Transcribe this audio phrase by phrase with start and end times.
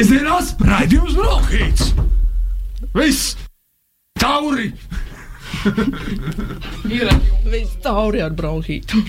[0.00, 1.90] Svētdienās raidījums Brokhīts!
[2.94, 3.34] Viss!
[4.16, 4.70] Tauri!
[6.88, 7.10] Ir
[7.44, 9.02] viss tauri ar bronhītu.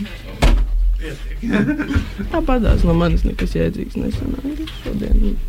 [2.34, 5.40] Tāpatās no manis nekas jēdzīgs nesanāca šodien.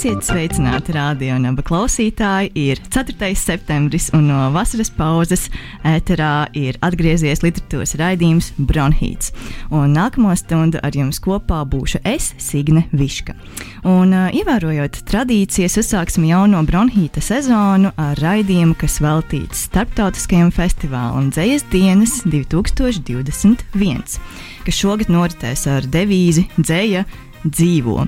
[0.00, 2.48] Esiet sveicināti radio un abu klausītāji.
[2.56, 3.34] Ir 4.
[3.36, 5.42] septembris, un no vasaras pauzes
[5.84, 9.28] ēterā ir atgriezies literatūras raidījums Bronhīts.
[9.68, 13.36] Un nākamo stundu ar jums kopā būšu es, Signe Viška.
[13.84, 21.68] Un, uh, ievērojot tradīcijas, uzsāksim jauno Bronhīta sezonu ar raidījumu, kas veltīts starptautiskajam festivālam Dzējas
[21.68, 24.20] dienas 2021,
[24.64, 27.04] kas šogad noritēs ar devīzi Dzēja
[27.44, 28.04] dzīvo.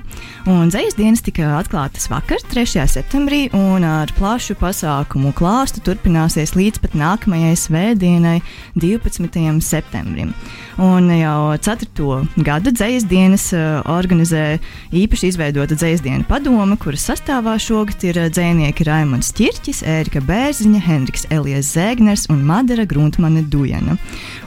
[0.49, 2.85] Un dzīs dienas tika atklātas vakar, 3.
[2.91, 8.39] septembrī, un ar plašu pasākumu klāstu turpināsies līdz pat nākamajai svētdienai,
[8.79, 9.39] 12.
[9.63, 10.33] septembrim.
[10.81, 12.19] Un jau 4.
[12.45, 14.57] gadu dzīs dienas uh, organizē
[14.93, 21.27] īpaši izveidota dzīs dienu padome, kuras sastāvā šogad ir dzēnieki Raimons Čirķis, Ērika Bērziņa, Henriks
[21.33, 23.97] Elijas Zēgners un Madara Gruntmane Dujana.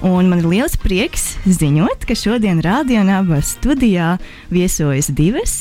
[0.07, 4.17] Un man ir liels prieks ziņot, ka šodien Rādio Naba studijā
[4.77, 5.53] viesojas divas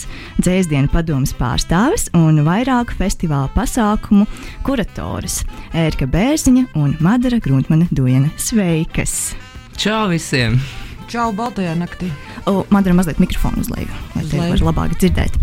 [0.44, 4.26] dzēsdienu padomas pārstāvis un vairāku festivāla pasākumu
[4.66, 8.30] kuratoras- Ērika Bērziņa un Madara Gruntmane Dujana.
[8.36, 9.36] Sveikas!
[9.78, 10.60] Čau visiem!
[11.08, 12.12] Čau, Baltajā naktī!
[12.46, 14.52] O, Madara mazliet mikrofonu uz leju, lai te leju.
[14.52, 15.40] var labāk dzirdēt.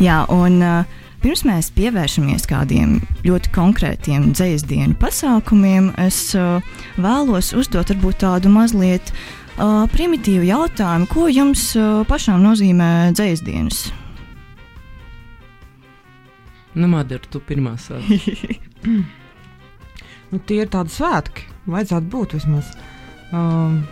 [0.00, 0.84] Jā, un uh,
[1.22, 6.58] pirms mēs pievēršamies kādiem ļoti konkrētiem dzēsdienu pasākumiem, es uh,
[6.98, 13.82] vēlos uzdot varbūt tādu mazliet uh, primitīvu jautājumu, ko jums uh, pašām nozīmē dzēsdienas?
[16.72, 18.06] Nu, Madara, tu pirmā sāc.
[20.32, 21.44] Nu, tie ir tādi svētki.
[21.68, 22.70] Vajadzētu būt vismaz.
[23.36, 23.82] Um,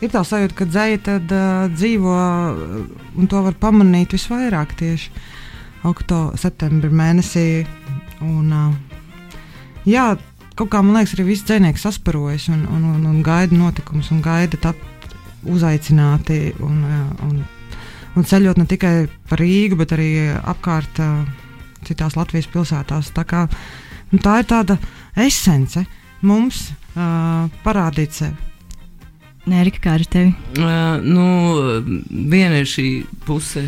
[0.00, 5.12] ir tā sajūta, ka dzēja tad uh, dzīvo, uh, un to var pamanīt visvairāk tieši
[5.84, 7.44] oktobra, septembrī mēnesī.
[8.24, 9.36] Un, uh,
[9.84, 10.14] jā,
[10.56, 14.24] kaut kā man liekas, arī viss dzinieks sasparojas un, un, un, un gaida notikumus, un
[14.24, 14.87] gaida tapt
[15.46, 16.40] uzaicināti.
[16.64, 17.42] Un, uh, un,
[18.16, 18.94] un ceļot ne tikai
[19.28, 21.22] pa Rīgu, bet arī apkārt uh,
[21.86, 23.12] citās Latvijas pilsētās.
[23.16, 23.46] Tā, kā,
[24.12, 24.78] nu, tā ir tāda
[25.18, 25.84] esence
[26.26, 28.36] mums uh, parādīt sevi.
[29.48, 30.34] Nē, Rika, kā ar tevi?
[30.60, 31.26] Uh, nu,
[32.10, 32.88] viena ir šī
[33.24, 33.62] puse,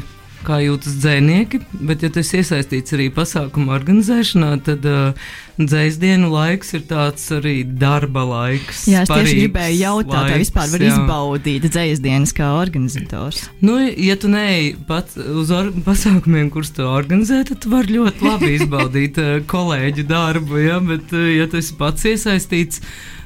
[0.47, 5.31] kā jūtas dzēnieki, bet, ja tu esi iesaistīts arī pasākumu organizēšanā, tad uh,
[5.61, 8.87] dzēsdienu laiks ir tāds arī darba laiks.
[8.91, 10.91] Jā, es tieši gribēju jautāt, laiks, vispār var jā.
[10.95, 13.45] izbaudīt dzēsdienas kā organizators.
[13.65, 15.53] Nu, ja tu neej pat uz
[15.87, 20.61] pasākumiem, kurus tu organizē, tad tu vari ļoti labi izbaudīt uh, kolēģu darbu.
[20.65, 20.81] Ja?
[20.85, 22.81] Bet, uh, ja tu esi pats iesaistīts,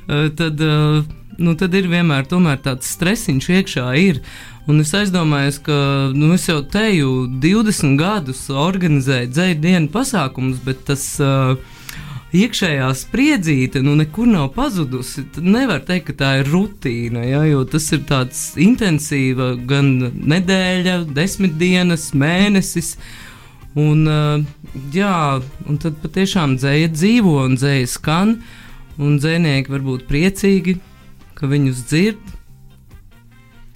[0.08, 1.04] uh, tad, uh,
[1.38, 3.86] nu, tad ir vienmēr tāds stresiņš iekšā.
[4.00, 4.20] Ir.
[4.64, 5.74] Un es aizdomājos, ka
[6.16, 11.58] nu, es jau teju 20 gadus organizēju dzēju dienu pasākumus, bet tas uh,
[12.34, 15.26] iekšējā spriedzīte nu, nekur nav pazudusi.
[15.34, 19.92] Tad nevar teikt, ka tā ir rutīna, ja, jo tas ir tāds intensīva gan
[20.32, 22.94] nedēļa, desmit dienas, mēnesis.
[23.76, 28.36] Un, uh, jā, un tad patiešām dzēja dzīvo un dzēja skan,
[29.02, 30.78] un dzēnieki var būt priecīgi,
[31.44, 32.32] ka viņus dzird.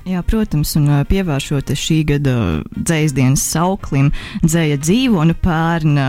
[0.09, 2.35] Jā, protams, un pievēršoties šī gada
[2.73, 4.07] dzēsdienas sauklim,
[4.41, 6.07] dzēja dzīvo, un pērn ā,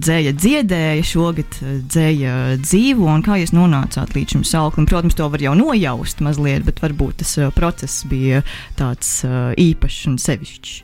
[0.00, 1.58] dzēja dziedēja, šogad
[1.92, 4.88] dzēja dzīvo, un kā jūs nonācāt līdz šim sauklim?
[4.88, 8.40] Protams, to var jau nojaust mazliet, bet varbūt tas process bija
[8.80, 9.18] tāds
[9.60, 10.78] īpašs un sevišķs.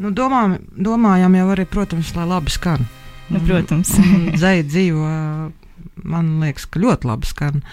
[0.00, 0.42] Nu, domā,
[0.74, 2.82] domājam jau arī, protams, lai labi skan.
[3.30, 3.94] Nu, protams.
[4.42, 5.06] Zēja dzīvo,
[6.04, 7.64] man liekas, ka ļoti labi skan.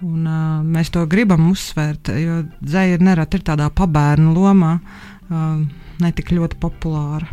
[0.00, 5.60] Un, uh, mēs to gribam uzsvērt, jo dzēja ir nereti ir tādā pabērnu lomā, uh,
[6.00, 7.28] ne tik ļoti populāra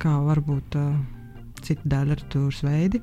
[0.00, 0.90] kā varbūt uh,
[1.62, 3.02] citi daļradas veidi.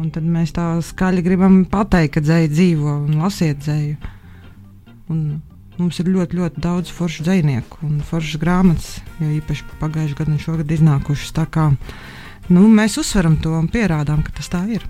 [0.00, 4.12] Un tad mēs tā skaļi gribam pateikt, ka dzēja dzīvo un lasiet dzēju.
[5.12, 5.18] Un
[5.76, 10.40] mums ir ļoti, ļoti daudz foršu dzinieku un foršas grāmatas, jo īpaši pagājušajā gadā un
[10.40, 11.34] šogad iznākušas.
[11.52, 11.68] Kā
[12.48, 14.86] nu, mēs uzsveram to un pierādām, ka tas tā ir.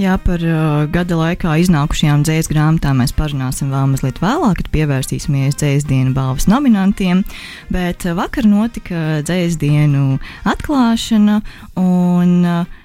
[0.00, 5.58] Jā, par uh, gada laikā iznākušajām dzīslu grāmatām mēs parunāsim vēl mazliet vēlāk, kad pievērsīsimies
[5.60, 7.20] dzīslu dienu balvas nominantiem.
[7.68, 10.04] Bet uh, vakar notika dzīslu dienu
[10.48, 11.42] atklāšana,
[11.76, 12.80] un uh,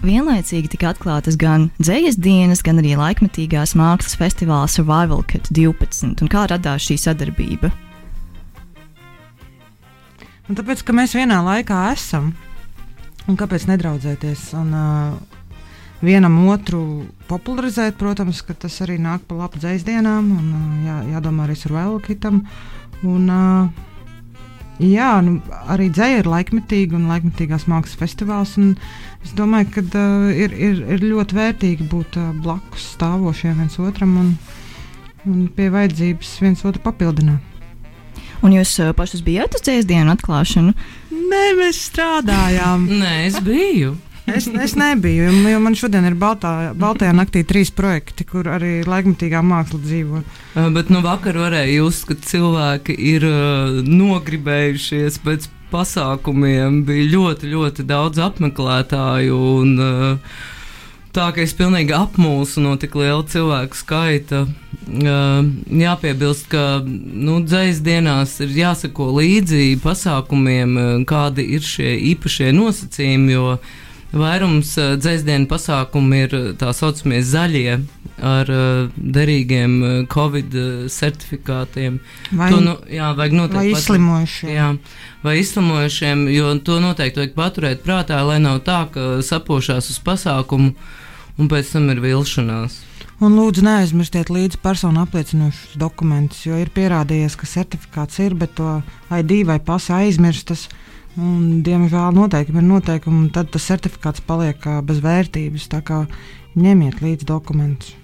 [0.00, 6.16] vienlaicīgi tika atklātas gan dzīslu dienas, gan arī laikmetīgās mākslas festivāla Survival Cut 12.
[6.24, 7.68] Un kā radās šī sadarbība?
[10.48, 12.32] Un tāpēc, ka mēs vienā laikā esam,
[13.28, 14.54] un kāpēc nedraudzēties?
[14.56, 15.35] Un, uh,
[16.06, 16.80] vienam otru
[17.30, 17.98] popularizēt.
[18.00, 20.54] Protams, ka tas arī nāk pa labu dzēsdienām un
[20.86, 22.44] jā, jādomā arī ar vēl kitam.
[23.06, 23.28] Un,
[24.76, 25.38] Jā, nu,
[25.72, 28.56] arī dzēja ir laikmetīga un laikmetīgās mākslas festivāls.
[29.24, 34.12] Es domāju, ka uh, ir, ir, ir ļoti vērtīgi būt uh, blakus stāvošiem viens otram
[34.20, 34.34] un,
[35.24, 37.40] un pie vajadzības viens otru papildināt.
[38.44, 40.76] Un jūs pašus bijāt uz dzējas dienu atklāšanu?
[41.08, 42.84] Nē, mēs strādājām.
[43.00, 43.96] Nē, es biju.
[44.26, 49.38] Es, es nebiju, jo man šodien ir Baltā, Baltajā naktī trīs projekti, kur arī laikmatīgā
[49.46, 50.22] māksla dzīvo.
[50.74, 56.82] Bet nu vakar varēja just, ka cilvēki ir uh, nogribējušies pēc pasākumiem.
[56.88, 59.38] Bija ļoti, ļoti daudz apmeklētāju.
[59.62, 60.42] Un, uh,
[61.14, 64.42] tā ka es pilnīgi apmulsu no tik liela cilvēku skaita.
[64.90, 73.34] Uh, jāpiebilst, ka nu, dzīs dienās ir jāsako līdzi pasākumiem, kādi ir šie īpašie nosacījumi.
[73.38, 73.58] Jo
[74.14, 77.80] Vairums uh, dzēsdienu pasākumu ir tā saucamie zaļie
[78.22, 80.54] ar uh, derīgiem covid
[80.92, 81.98] certifikātiem.
[82.30, 83.72] Vai, to, nu, jā, vajag noteikti.
[83.72, 84.52] Vai izslimojušiem.
[84.54, 84.68] Jā,
[85.26, 90.74] vai izslimojušiem, jo to noteikti vajag paturēt prātā, lai nav tā, ka sapošās uz pasākumu
[91.36, 92.80] un pēc tam ir vilšanās.
[93.16, 98.82] Un lūdzu, neaizmirstiet līdzi personu apliecinošus dokumentus, jo ir pierādījies, ka certifikāts ir, bet to
[99.08, 100.66] ID vai pasa aizmirstas.
[101.16, 105.70] Un, diemžēl noteikumi ir noteikumi, un tad tas certifikāts paliek bez vērtības.
[105.72, 106.02] Tā kā
[106.60, 107.94] ņemiet līdzi dokumentus.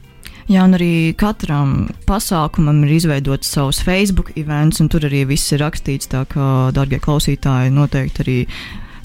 [0.50, 5.62] Jā, un arī katram pasākumam ir izveidots savs Facebook events, un tur arī viss ir
[5.62, 6.10] rakstīts.
[6.10, 8.38] Tā kā, darbie klausītāji, noteikti arī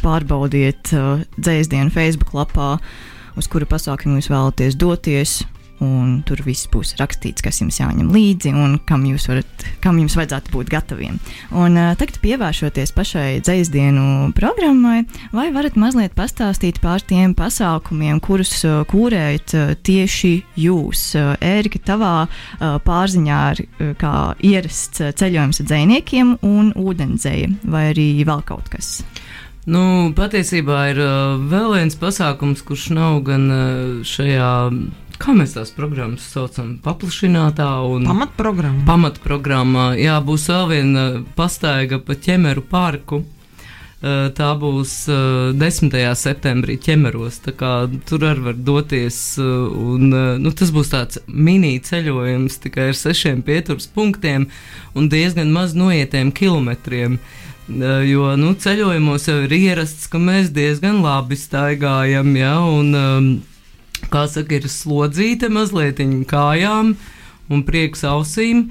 [0.01, 2.77] pārbaudiet uh, dzēsdienu Facebook lapā,
[3.37, 5.37] uz kuru pasākumu jūs vēlaties doties
[5.83, 10.17] un tur viss būs rakstīts, kas jums jāņem līdzi un kam jūs, varat, kam jums
[10.17, 11.19] vajadzētu būt gataviem.
[11.51, 15.03] Un, uh, tagad, pievēršoties pašai dzīsdienu programmai,
[15.35, 20.33] vai varat mazliet pastāstīt par tiem pasākumiem, kurus uh, kūrējat uh, tieši
[20.67, 21.07] jūs?
[21.17, 27.53] Uh, Ērika, tavā uh, pārziņā ir uh, kā ierasts uh, ceļojums ar dzēniekiem un ūdenzēja,
[27.69, 28.97] vai arī vēl kaut kas?
[29.67, 34.51] Nu, patiesībā ir uh, vēl viens pasākums, kurš nav gan uh, šajā
[35.21, 38.83] kā mēs tās programmas saucam, paplašinātā un pamatprogrammā.
[38.87, 43.23] Pamatprogrammā, jā, būs vēl viena pastaiga pa ķemeru parku.
[43.97, 44.91] Tā būs
[45.57, 45.95] 10.
[46.21, 47.71] septembrī ķemeros, tā kā
[48.05, 53.89] tur arī var doties, un nu, tas būs tāds mini ceļojums tikai ar sešiem pieturas
[53.89, 54.45] punktiem
[54.93, 57.17] un diezgan maz noietiem kilometriem.
[58.07, 63.31] Jo nu, ceļojumos jau ir ierasts, ka mēs diezgan labi staigājam, ja, un um,
[64.11, 66.95] kā saka, ir slodzīta mazliet kājām
[67.49, 68.69] un prieks ausīm.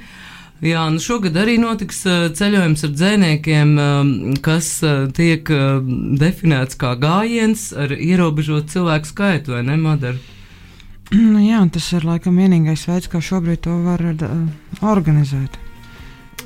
[0.64, 5.44] Jā, nu šogad arī notiks uh, ceļojums ar dzēniekiem, uh, kas uh, tiek
[6.16, 10.16] definēts kā gājiens ar ierobežotu cilvēku skaitu, vai ne, Madara?
[11.14, 14.32] Nu, jā, tas ir laikam vienīgais veids, kā šobrīd to var uh,
[14.82, 15.60] organizēt.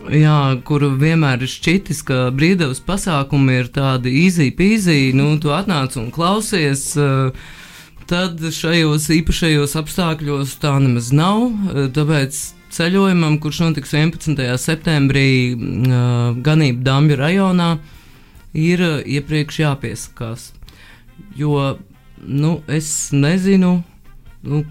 [0.08, 5.96] Jā, kur vienmēr ir šķitis, ka brīvdevas pasākumi ir tādi easy peasy, nu, tu atnāc
[6.00, 6.86] un klausies.
[6.96, 7.32] Uh,
[8.10, 11.44] tad šajos īpašajos apstākļos tā nemaz nav.
[11.70, 12.38] Eh, tāpēc
[12.74, 14.42] ceļojumam, kurš notiks 11.
[14.62, 17.70] septembrī uh, Ganību Dambju rajonā,
[18.54, 20.50] ir uh, iepriekš jāpiesakās.
[21.38, 21.76] Jo
[22.22, 23.80] nu, es nezinu,
[24.46, 24.62] nu,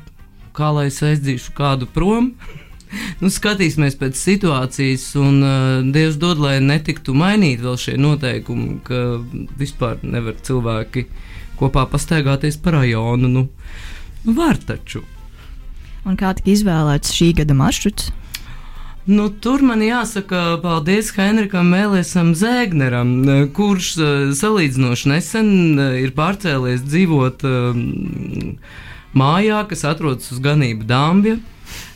[0.55, 2.31] kā lai es aizdzīšu kādu prom.
[3.21, 9.03] nu, skatīsimies pēc situācijas, un uh, Dievs dod, lai netiktu mainīti vēl šie noteikumi, ka
[9.59, 11.07] vispār nevar cilvēki
[11.59, 13.29] kopā pastaigāties pa rajonu.
[13.29, 13.47] Nu,
[14.25, 15.03] nu var taču.
[16.07, 18.09] Un kā tika izvēlēts šī gada maršruts?
[19.09, 23.13] Nu, tur man jāsaka paldies Henrikam Mēlēsam Zēgneram,
[23.57, 23.95] kurš
[24.37, 25.49] salīdzinoši nesen
[25.97, 27.79] ir pārcēlies dzīvot um,
[29.17, 31.39] mājā, kas atrodas uz ganību Dāmbja.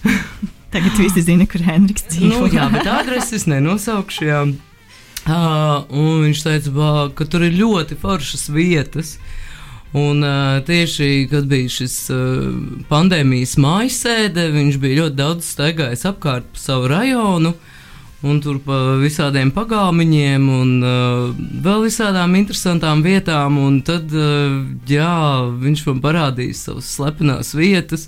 [0.74, 2.48] Tagad visi zina, kur Henriks dzīvo.
[2.48, 4.26] nu, jā, bet adreses nenosaukšu.
[4.26, 4.42] Jā.
[5.24, 5.86] Uh,
[6.26, 9.20] viņš teica, ka tur ir ļoti foršas vietas.
[9.20, 9.43] Uh,
[9.94, 12.48] Un uh, tieši, kad bija šis uh,
[12.90, 17.54] pandēmijas mājasēde, viņš bija ļoti daudz staigājis apkārt pa savu rajonu.
[18.24, 23.60] Un tur pa visādiem pagāmiņiem, un uh, vēl visādām interesantām vietām.
[23.86, 25.14] Tad, uh, jā,
[25.62, 28.08] viņš man parādīja savas slepenās vietas.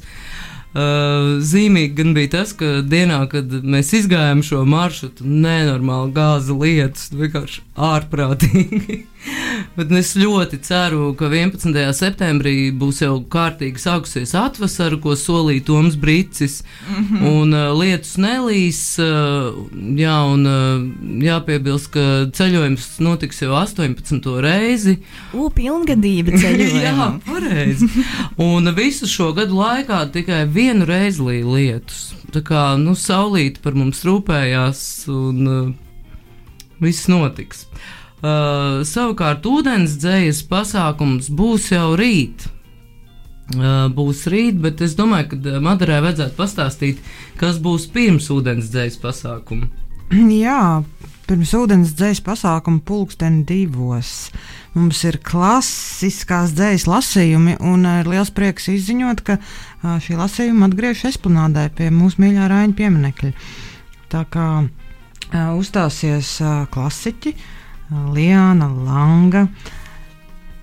[0.75, 7.11] Uh, zīmīgi gan bija tas, ka dienā, kad mēs izgājām šo maršrutu, nenormāli gāza lietas,
[7.13, 7.61] vienkārši
[7.93, 9.03] ārprātīgi.
[9.75, 11.75] Bet es ļoti ceru, ka 11.
[11.95, 16.61] septembrī būs jau kārtīgi sākusies atvasara, ko solīja Toms Brīsis.
[16.87, 17.25] Mm -hmm.
[17.31, 18.81] Un uh, lietus nelīs.
[19.01, 19.65] Uh,
[19.99, 22.05] jā, un uh, jāpiebilst, ka
[22.37, 24.21] ceļojums notiks jau 18.
[24.41, 24.97] reizi.
[25.33, 26.83] U, pilngadība ceļojumā.
[26.87, 27.89] jā, pareizi.
[28.37, 32.13] un visu šo gadu laikā tikai vienu reizi līja lietus.
[32.31, 35.73] Tā kā, nu, saulīte par mums rūpējās un uh,
[36.79, 37.65] viss notiks.
[37.65, 42.47] Uh, savukārt, ūdens dzējas pasākums būs jau rīt.
[43.53, 47.01] Uh, būs rīt, bet es domāju, ka Madarai vajadzētu pastāstīt,
[47.37, 49.67] kas būs pirms ūdens dzējas pasākuma.
[50.47, 50.81] Jā,
[51.29, 54.31] pirms ūdens dzējas pasākuma pulksten divos.
[54.73, 61.13] Mums ir klasiskās dzējas lasījumi, un ir liels prieks izziņot, ka uh, šī lasījuma atgriežas
[61.13, 63.29] esplanādē pie mūsu mīļā Raina pieminekļa.
[64.09, 67.54] Tā kā uh, uzstāsies uh, klasiķi, uh,
[67.89, 69.45] Liana Langa,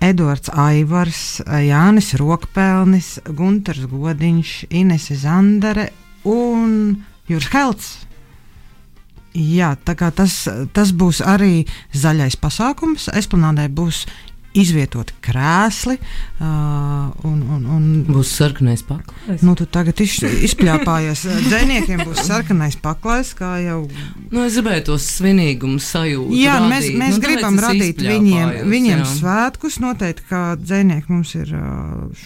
[0.02, 5.90] Edvards Aivars, Jānis Rokpelnis, Gunters Godiņš, Inese Zandere
[6.26, 7.92] un Juris Helts.
[9.32, 10.34] Jā, tā kā tas,
[10.76, 11.62] tas būs arī
[11.96, 13.06] zaļais pasākums.
[13.16, 14.02] Esplanādē būs
[14.58, 15.96] izvietoti krēsli.
[16.42, 19.42] Uh, un, un, un, būs sarkanais paklājs.
[19.46, 20.18] Nu, tu tagad iz,
[20.48, 21.24] izpļāpājies.
[21.46, 23.80] Dzēniekiem būs sarkanais paklājs, kā jau.
[24.32, 26.36] Nu, es gribēju tos svinīgumus sajūtu.
[26.36, 26.72] Jā, radīt.
[26.72, 29.10] mēs, mēs nu, gribam radīt viņiem, viņiem jā.
[29.16, 29.78] svētkus.
[29.82, 31.52] Noteikti, kā dzēnieki mums ir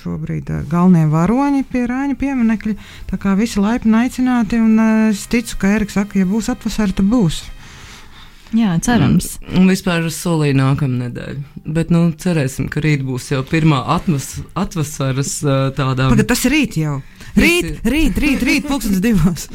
[0.01, 2.79] šobrīd galvenie varoņi pie Rāņa pieminekļa.
[3.11, 4.81] Tā kā visi laipni aicināti, un
[5.11, 7.45] es ticu, ka Eriks saka, ja būs atvasarta, būs.
[8.57, 9.37] Jā, cerams.
[9.43, 11.63] Un, un vispār es solīju nākamā nedēļa.
[11.77, 15.39] Bet, nu, cerēsim, ka rīt būs jau pirmā atmas, atvasaras
[15.77, 16.09] tādā.
[16.13, 17.01] Pagad, tas ir rīt jau.
[17.37, 19.49] Rīt, rīt, rīt, rīt, pulkstenis divos.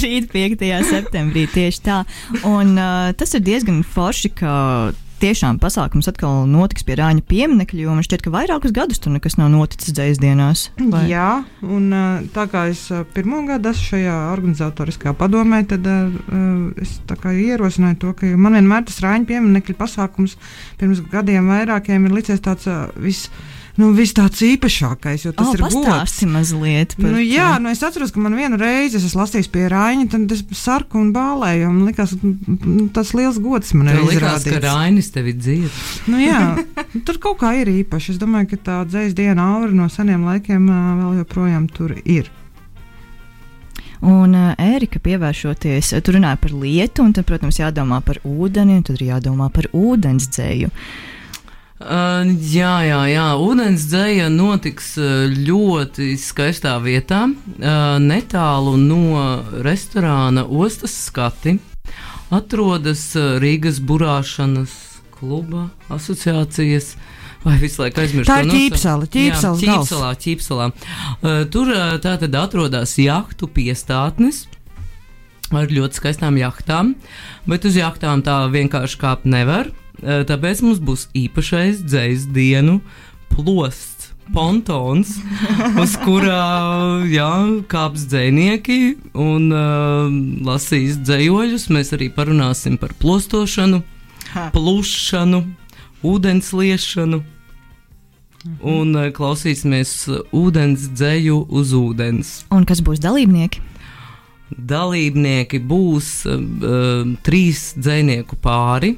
[0.00, 0.62] rīt, 5.
[0.88, 1.98] septembrī, tieši tā.
[2.48, 4.54] Un uh, tas ir diezgan forši, ka
[5.20, 9.38] tiešām pasākums atkal notiks pie Rāņa pieminiekļa, jo man šķiet, ka vairākus gadus tur nekas
[9.40, 10.66] nav noticis dzīs dienās.
[10.78, 11.06] Vai?
[11.10, 11.90] Jā, un
[12.34, 12.84] tā kā es
[13.16, 15.86] pirmo gadu esmu šajā organizatoriskajā padomē, tad
[16.82, 16.96] es
[17.32, 20.36] ierosināju to, ka man vienmēr tas Rāņa pieminiekļa pasākums
[20.80, 22.68] pirms gadiem vairākiem ir licies tāds
[23.00, 23.30] viss
[23.80, 25.26] nu, viss tāds īpašākais.
[25.36, 26.18] Tas oh, ir gods.
[26.30, 26.94] mazliet.
[27.02, 30.44] Nu, jā, nu, es atceros, ka man vienu reizi es lasīju pie Raina, tad es
[30.56, 31.72] sarku un bālēju.
[31.72, 34.00] Man likās, nu, tas liels gods man ir.
[34.06, 35.82] Likās, ka Rainis tevi dzied.
[36.10, 36.40] Nu, jā,
[37.06, 38.16] tur kaut kā ir īpaši.
[38.16, 42.32] Es domāju, ka tā dzējas diena aura no seniem laikiem vēl joprojām tur ir.
[44.06, 49.00] Un Ērika pievēršoties, tur runāja par lietu, un tad, protams, jādomā par ūdeni, un tad
[49.00, 50.68] ir jādomā par ūdens dzēju.
[50.68, 51.15] Uh,
[51.76, 53.26] Uh, jā, jā, jā.
[53.36, 54.94] Vodens dzēja notiks
[55.36, 59.02] ļoti skaistā vietā, uh, netālu no
[59.66, 61.58] restorāna Ostas skati.
[62.32, 64.72] Atrodas Rīgas burāšanas
[65.14, 66.96] kluba asociācijas.
[67.46, 68.26] Vai visu laiku aizmirst?
[68.26, 69.60] Tā ir ķīpsala, ķīpsala.
[69.60, 70.66] Jā, ķīpsalā, ķīpsalā.
[70.72, 74.46] Uh, tur uh, tā tad atrodas jahtu piestātnes
[75.54, 76.96] ar ļoti skaistām jahtām,
[77.46, 79.70] bet uz jahtām tā vienkārši kāpt nevar.
[80.02, 82.80] Tāpēc mums būs īpašais dzīs dienu
[83.32, 84.12] plosts.
[84.34, 85.12] Pontons,
[85.82, 87.30] uz kurā jā,
[87.70, 90.08] kāps dzinieki un uh,
[90.48, 91.68] lasīs dzējoļus.
[91.70, 93.84] Mēs arī parunāsim par plostošanu,
[94.50, 95.44] plušanu,
[96.02, 97.22] ūdens liešanu
[98.66, 99.94] un uh, klausīsimies
[100.34, 102.34] ūdens dzēju uz ūdens.
[102.54, 103.62] Un kas būs dalībnieki?
[104.56, 108.96] Dalībnieki būs uh, trīs dzinieku pāri.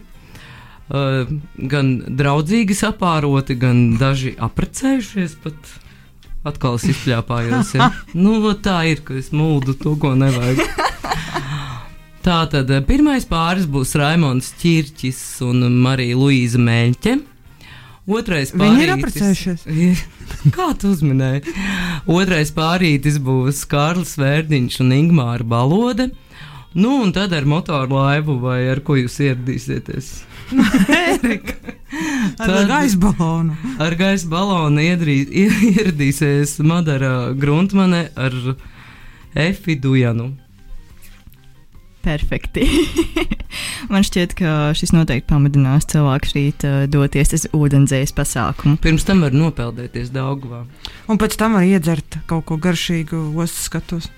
[0.88, 1.28] Uh,
[1.70, 5.36] gan draudzīgi sapāroti, gan daži apprecējušies.
[5.44, 5.72] Pat
[6.48, 7.74] atkal es izpļāpājos.
[7.76, 7.90] Ja?
[8.24, 10.62] nu, tā ir, ka es mūdu to, ko nevajag.
[12.28, 17.14] Tā tad eh, pirmais pāris būs Raimons Čirčis un Marija Luīza Meļķe.
[18.08, 18.74] Otrais pārītis.
[18.74, 20.02] Viņi ir apprecējušies.
[20.56, 21.54] Kā tu uzminēji?
[22.10, 26.10] Otrais pārītis būs Kārlis Vērdiņš un Ingmāra Balode.
[26.76, 30.10] Nu, un tad ar motoru laivu vai ar ko jūs ieradīsieties?
[32.38, 33.56] Ar gaisa balonu.
[33.78, 38.36] Ar gaisa balonu iedrī, ieradīsies Madara Gruntmane ar
[39.38, 40.32] Efi Dujanu.
[42.02, 42.64] Perfekti.
[43.92, 48.78] Man šķiet, ka šis noteikti pamudinās cilvēku rīt uh, doties uz ūdenzējas pasākumu.
[48.82, 50.62] Pirms tam var nopeldēties Daugavā.
[51.10, 54.08] Un pēc tam var iedzert kaut ko garšīgu ostas skatos.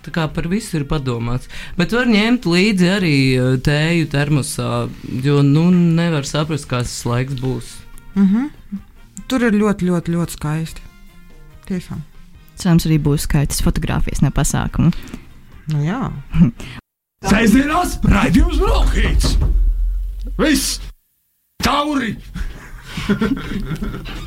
[0.00, 1.48] Tā kā par visu ir padomāts.
[1.76, 4.88] Bet var ņemt līdzi arī eh, tēju termosā,
[5.24, 7.74] jo nu nevar saprast, kāds tas laiks būs.
[8.14, 8.78] Mm -hmm.
[9.28, 10.80] Tur ir ļoti, ļoti, ļoti skaisti.
[11.68, 12.02] Tiešām.
[12.56, 14.92] Cerams, arī būs skaistas fotogrāfijas no pasākuma.
[15.72, 16.10] Nu, jā.
[17.30, 19.36] Sēžamās raidījums Brokhīts!
[20.38, 20.80] Viss!
[21.62, 22.16] Tauri!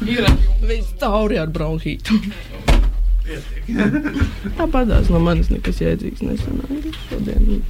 [0.06, 0.25] Ir
[0.70, 2.20] viss tauri ar bronhītu.
[4.58, 7.63] Tāpatās no manis nekas jēdzīgs nesanāca šodien.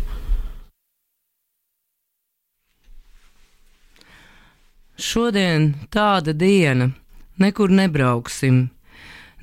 [4.98, 6.92] Šodien tāda diena,
[7.42, 8.70] nekur nebrauksim.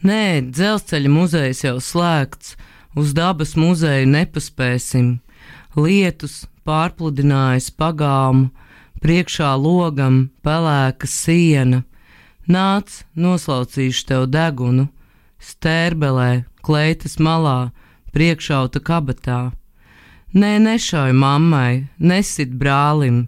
[0.06, 2.54] Nē, dzelzceļa muzejs jau slēgts,
[2.96, 5.18] uz dabas muzeju nepaspēsim.
[5.76, 8.48] Lietus pārpludinājis pagāmu,
[9.02, 11.84] priekšā logam pelēka siena.
[12.50, 14.88] Nāc, noslaucīšu tev degunu,
[15.40, 17.72] stērbelē, kleitas malā,
[18.14, 19.40] priekšauta kabatā.
[20.30, 23.24] Nē, nešauj mammai, nesit brālim,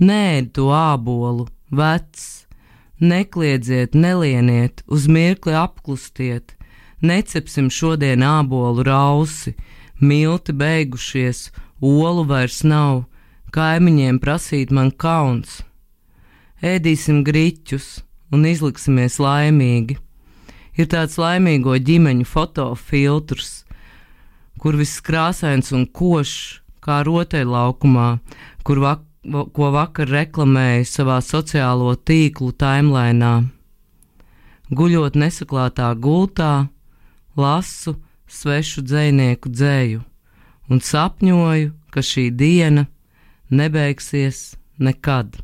[0.00, 2.42] nē, to ābolu, vecs.
[3.02, 6.52] Nekliedzieet, nelieniet, uz mirkli apklustiet,
[7.02, 9.56] necepsim šodien ābolu rausi,
[9.98, 11.48] milti beigušies,
[11.82, 13.04] olu vairs nav,
[13.50, 15.64] kaimiņiem prasīt man kauns.
[16.62, 19.98] Ēdīsim griķus un izliksimies laimīgi.
[20.78, 23.62] Ir tāds laimīgo ģimeņu fotofiltrs,
[24.60, 28.08] kur viss krāsains un košs, kā rotaļlaukumā,
[28.66, 33.34] kur vak ko vakar reklamēju savā sociālo tīklu timelīnā.
[34.72, 36.66] Guļot nesaklātā gultā,
[37.36, 37.94] lasu
[38.26, 40.02] svešu dzinieku dzēju
[40.72, 42.86] un sapņoju, ka šī diena
[43.50, 45.36] nebeigsies nekad.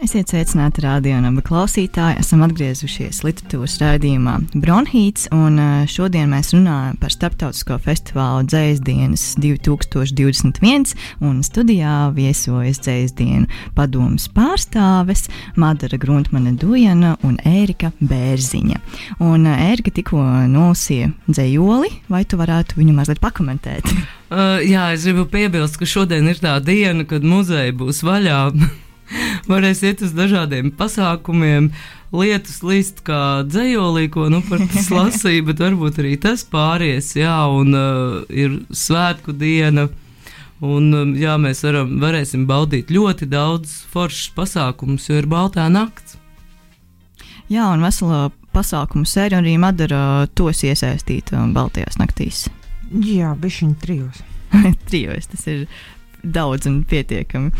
[0.00, 2.22] Esiet sveicināti rādījumā, klausītāji.
[2.22, 5.60] Esam atgriezušies literatūras raidījumā Bronhīts, un
[5.92, 10.96] šodien mēs runājam par starptautisko festivālu Dzējas dienas 2021.
[11.20, 15.26] un Studijā viesojas Dzējas dienu padomas pārstāves
[15.60, 18.80] Madara Gruntmane Dujana un Ērika Bērziņa.
[19.20, 23.84] Un Ērika tikko nosīja dzējoli, vai tu varētu viņu mazliet pakomentēt?
[24.30, 28.44] Uh, jā, es gribu piebilst, ka šodien ir tā diena, kad muzeja būs vaļā.
[29.50, 31.70] varēs iet uz dažādiem pasākumiem.
[32.10, 37.36] Lietus līst kā dzējolī, ko nu par tas lasīju, bet varbūt arī tas pāries, jā,
[37.54, 39.88] un uh, ir svētku diena.
[40.60, 46.18] Un, um, jā, mēs varam, varēsim baudīt ļoti daudz foršas pasākumus, jo ir baltā nakts.
[47.50, 52.44] Jā, un vesela pasākumu sērija arī Madara tos iesaistīta Baltijās naktīs.
[52.90, 54.20] Jā, bišķiņ trijos.
[54.90, 55.64] trijos tas ir
[56.22, 57.54] daudz un pietiekami.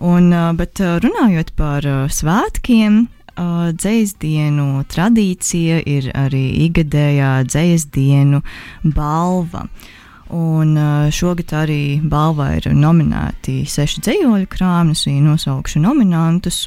[0.00, 8.42] Un, bet runājot par svētkiem, dzēsdienu tradīcija ir arī ikgadējā dzēsdienu
[8.94, 9.66] balva.
[10.32, 10.78] Un
[11.12, 16.62] šogad arī balvā ir nominēti seši dzīsļu krāpni, es viņu nosaukšu nominantus.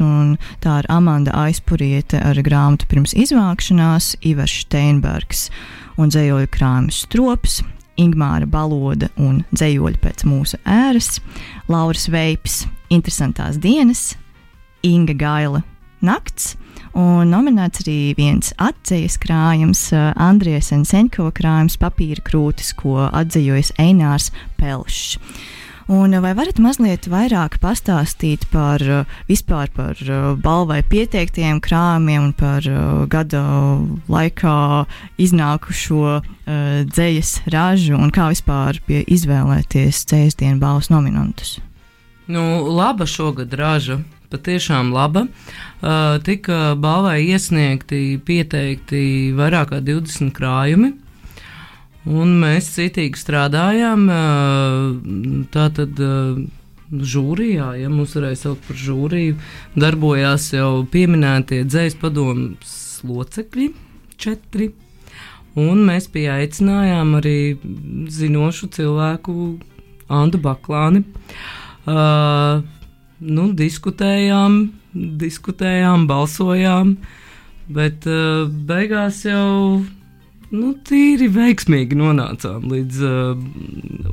[0.61, 5.47] Tā ir Amanda Aizpuriete ar grāmatu pirms izvākšanās, Ivars Steinbergs
[5.97, 7.63] un dzīsļu krāpnis Strops,
[7.97, 11.17] Ingūna Baloda un Dzējoļi pēc mūsu ēras,
[11.71, 14.13] Lauris Veips, Interesantās dienas,
[14.85, 15.63] Inga Gaila
[16.05, 16.53] nakts.
[16.95, 25.17] Un nominēts arī viens atzīves krājums, Andrijas Senko krājums, papīra krūtis, ko atzīvojas Einārs Pelšs.
[25.85, 28.81] Un vai varat mazliet vairāk pastāstīt par
[29.27, 29.99] vispār par
[30.41, 32.65] balvai pieteiktiem krājumiem un par
[33.11, 33.43] gada
[34.09, 34.55] laikā
[35.21, 36.25] iznākušo uh,
[36.89, 41.59] dzējas ražu un kā vispār izvēlēties dzējas dienu balvas nominantus?
[42.27, 43.99] Nu, laba šogad raža,
[44.33, 45.27] patiešām laba.
[45.81, 50.89] Uh, tika balvai iesniegti, pieteikti vairāk kā 20 krājumi.
[52.09, 54.07] Un mēs citīgi strādājām.
[54.09, 56.39] Uh, tātad uh,
[57.13, 59.35] žūrijā, ja mums varēja saukt par žūriju,
[59.77, 62.73] darbojās jau pieminētie dzējas padomus
[63.05, 63.67] locekļi,
[64.17, 64.71] četri.
[65.61, 67.37] Un mēs pieaicinājām arī
[68.17, 69.37] zinošu cilvēku
[70.09, 71.03] Andu Baklāni.
[71.05, 72.63] Uh, Uh,
[73.21, 74.57] nu, diskutējām,
[75.21, 76.95] diskutējām, balsojām,
[77.69, 79.83] bet uh, beigās jau
[80.55, 83.43] nu, tīri veiksmīgi nonācām līdz uh,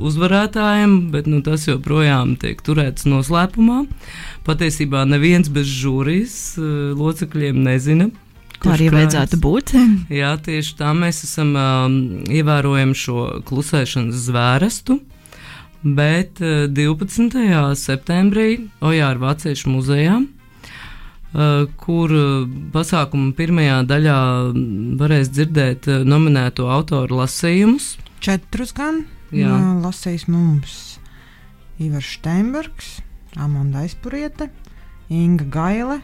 [0.03, 3.85] uzvarētājiem, bet nu, tas joprojām tiek turēts noslēpumā.
[4.47, 8.11] Patiesībā neviens bez žūrijas uh, locekļiem nezina.
[8.63, 9.73] Tā arī vajadzētu būt.
[10.21, 11.97] Jā, tieši tā mēs esam um,
[12.31, 15.01] ievērojami šo klusēšanas zvērestu.
[15.83, 17.35] Bet 12.
[17.35, 24.19] Eh, septembrī Ojāra Vāciešu muzejā, eh, kur eh, pasākuma pirmajā daļā
[25.01, 27.97] varēs dzirdēt nominēto autoru lasījumus.
[28.23, 29.59] Četrus gan Jā.
[29.83, 31.01] lasīs mums
[31.83, 33.01] Ivars Steinbergs,
[33.35, 34.51] Amanda Aizpuriete,
[35.11, 36.01] Inga Gaile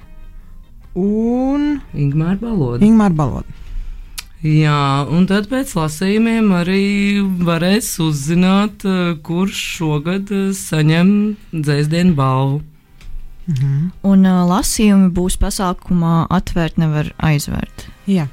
[0.96, 2.82] un Ingmāra Baloda.
[2.82, 3.67] Ingmāra Baloda.
[4.38, 6.82] Jā, un tad pēc lasījumiem arī
[7.42, 11.10] varēs uzzināt, eh, kurš šogad eh, saņem
[11.50, 12.60] dzēsdienu balvu.
[13.48, 13.90] Mhm.
[14.04, 17.86] Un uh, lasījumi būs pasākumā atvērt, nevar aizvērt.
[18.06, 18.26] Jā.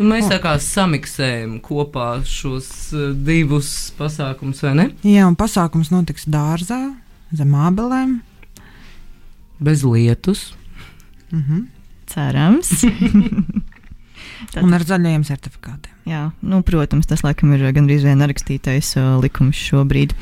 [0.00, 4.86] Un Mēs tā kā samiksējam kopā šos eh, divus pasākumus, vai ne?
[5.06, 6.82] Jā, un pasākums notiks dārzā,
[7.32, 8.18] zem ābelēm.
[9.62, 10.50] Bez lietus.
[11.32, 11.68] Mhm.
[12.10, 12.74] Cerams.
[14.54, 15.94] Tad- Un ar zaļajiem certifikātiem.
[16.08, 20.14] Jā, nu, protams, tas laikam ir gandrīz vien rakstītais uh, likums šobrīd.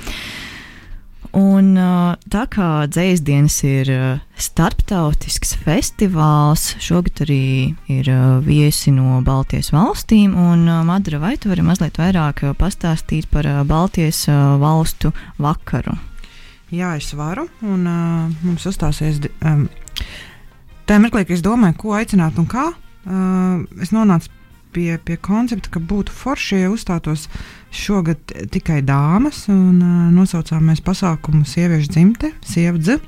[1.38, 9.20] Un uh, tā kā dzēsdienas ir uh, starptautisks festivāls, šogad arī ir uh, viesi no
[9.26, 10.32] Baltijas valstīm.
[10.34, 15.12] Un, uh, Madara, vai tu vari mazliet vairāk uh, pastāstīt par uh, Baltijas uh, valstu
[15.38, 15.94] vakaru?
[16.72, 17.46] Jā, es varu.
[17.62, 19.20] Un uh, mums uzstāsies.
[19.44, 19.68] Um,
[20.88, 24.28] Tajā mirklī, kad es domāju, ko aicināt un kā, uh, es nonācu
[24.72, 27.26] pie, pie koncepta, ka būtu forši, ja uzstātos
[27.74, 28.20] šogad
[28.52, 29.46] tikai dāmas.
[29.52, 32.98] Un, uh, nosaucām mēs pasākumu sieviešu dzimte, sievadze.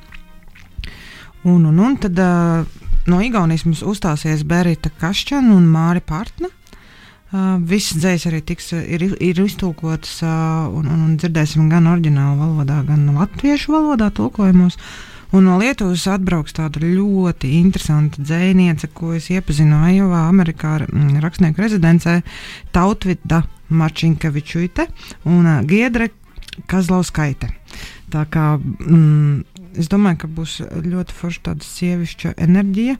[1.45, 2.65] Un, un, un tad uh,
[3.09, 6.51] no Igaunijas mums uzstāsies Berita Kašķana un Māri Partna.
[7.31, 11.87] Uh, Visas dzējas arī tiks, uh, ir, ir iztulkotas, uh, un, un, un dzirdēsim gan
[11.93, 14.81] oriģinālu valodā, gan latviešu valodā tulkojumos.
[15.31, 21.63] Un no Lietuvas atbrauks tāda ļoti interesanta dzēniece, ko es iepazinu Ajovā, Amerikā, mm, rakstnieku
[21.63, 22.17] rezidencē,
[22.75, 24.89] Tautvida Marčinkevičuite
[25.31, 26.11] un Giedre
[26.67, 27.53] Kazlauskaite.
[28.11, 29.45] Tā kā mm,
[29.79, 32.97] es domāju, ka būs ļoti forša tāda sievišķa enerģija.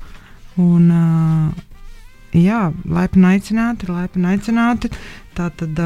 [0.63, 1.91] Un, uh,
[2.37, 4.93] jā, laipni aicināti, laipni aicināti.
[5.35, 5.83] Tā tad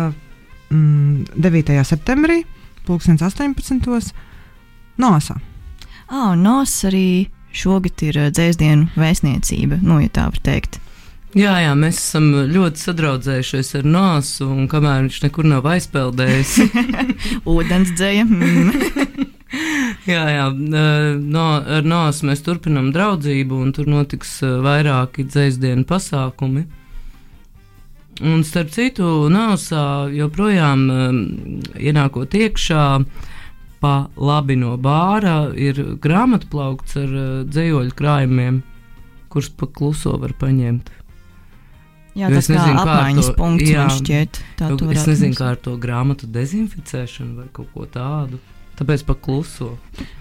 [0.68, 1.80] mm, 9.
[1.88, 2.42] septembrī,
[2.84, 4.12] 2018.
[5.00, 5.40] Nosā.
[6.08, 7.08] Ah, un NOS arī
[7.54, 10.80] šogad ir dzēsdienu vēstniecība, nu, ja tā var teikt.
[11.34, 16.52] Jā, jā, mēs esam ļoti sadraudzējušies ar Nāsu, un kamēr viņš nekur nav aizpeldējis,
[17.50, 18.22] Ūdens dzēja.
[18.28, 19.26] Mm.
[20.14, 26.68] jā, jā, no, ar Nāsu mēs turpinām draudzību, un tur notiks vairāki dzēsdienu pasākumi.
[28.22, 30.86] Un starp citu, Nāsā joprojām
[31.74, 32.84] ienākot iekšā,
[33.84, 38.62] pa labi no bāra ir grāmatplaukts ar eh, dzējoļu krājumiem,
[39.32, 40.90] kurus pa kluso var paņemt.
[42.14, 43.78] Jā, Jo tas nezinu, kā ar apmaiņas to- punkts jā.
[43.84, 44.36] man šķiet.
[44.60, 48.38] Tā Nu, tu es nezinu, mums- kā ar to grāmatu dezinficēšanu vai kaut ko tādu.
[48.78, 49.72] Tāpēc pakluso.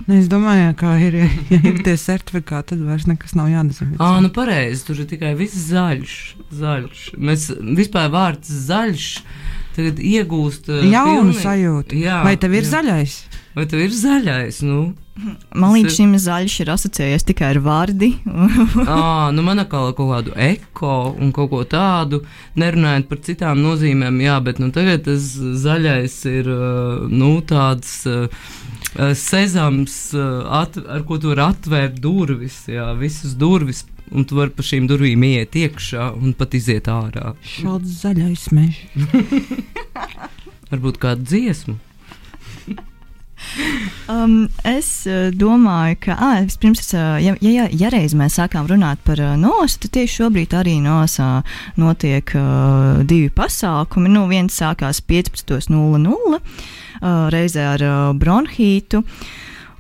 [0.07, 1.15] Nu, es domāju, ka ir,
[1.53, 3.97] ja ir tie certifikāti, tad vairs nekas nav jādezinficē.
[4.01, 6.17] Ah, nu pareizi, tur ir tikai viss zaļš.
[6.53, 7.01] zaļš.
[7.17, 7.47] Mēs
[7.77, 9.07] vispār vārds zaļš
[9.75, 10.69] tagad iegūst.
[10.69, 12.01] uh, Jaunu pilnīgi- sajūtu.
[12.03, 12.71] Jā, Vai tev ir jā.
[12.77, 13.15] zaļais?
[13.53, 14.61] Vai tev ir zaļais?
[14.65, 14.93] Nu,
[15.53, 18.07] Man līdz šim zaļš ir asociējies tikai ar vārdi.
[18.89, 22.23] à, nu man atkal kaut kādu eko un kaut ko tādu,
[22.57, 27.99] nerunājot par citām nozīmēm, jā, bet nu, tagad tas zaļais ir uh, nu, tāds.
[28.09, 28.25] Uh,
[29.17, 30.13] Sezams,
[30.53, 33.79] at, ar ko tu vari atvērt durvis, jā, visas durvis,
[34.13, 37.33] un tu vari pa šīm durvīm iet iekšā un pat iziet ārā.
[37.55, 39.09] Šāds zaļais mežs.
[40.71, 41.77] Varbūt kādu dziesmu.
[44.07, 48.67] Um, es uh, domāju, ka, ah, vispirms, es, uh, ja, ja, ja, reiz mēs sākām
[48.69, 51.43] runāt par uh, nosu, tad tieši šobrīd arī nosā
[51.79, 54.11] notiek uh, divi pasākumi.
[54.11, 55.69] Nu, viens sākās 15.00
[56.33, 56.41] uh,
[57.33, 59.03] reizē ar uh, bronhītu.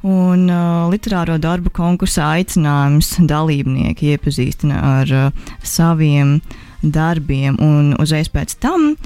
[0.03, 6.41] Un uh, literāro darbu konkursā aicinājums dalībnieki iepazīstina ar uh, saviem
[6.83, 8.97] darbiem, un uzreiz pēc tam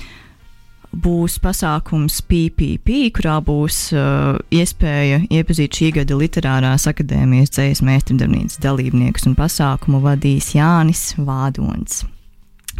[0.97, 9.29] būs pasākums PPP, kurā būs uh, iespēja iepazīt šī gada Literārās akadēmijas dzīslu meistardarbnīcas dalībniekus,
[9.29, 12.07] un pasākumu vadīs Jānis Vādons.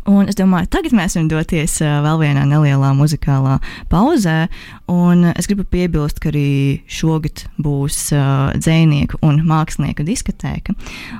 [0.08, 3.58] Un es domāju, tagad mēs varam doties uh, vēl vienā nelielā muzikālā
[3.92, 4.48] pauzē.
[4.88, 10.78] Un es gribu piebilst, ka arī šogad būs uh, dzinieku un mākslinieku diskotēka.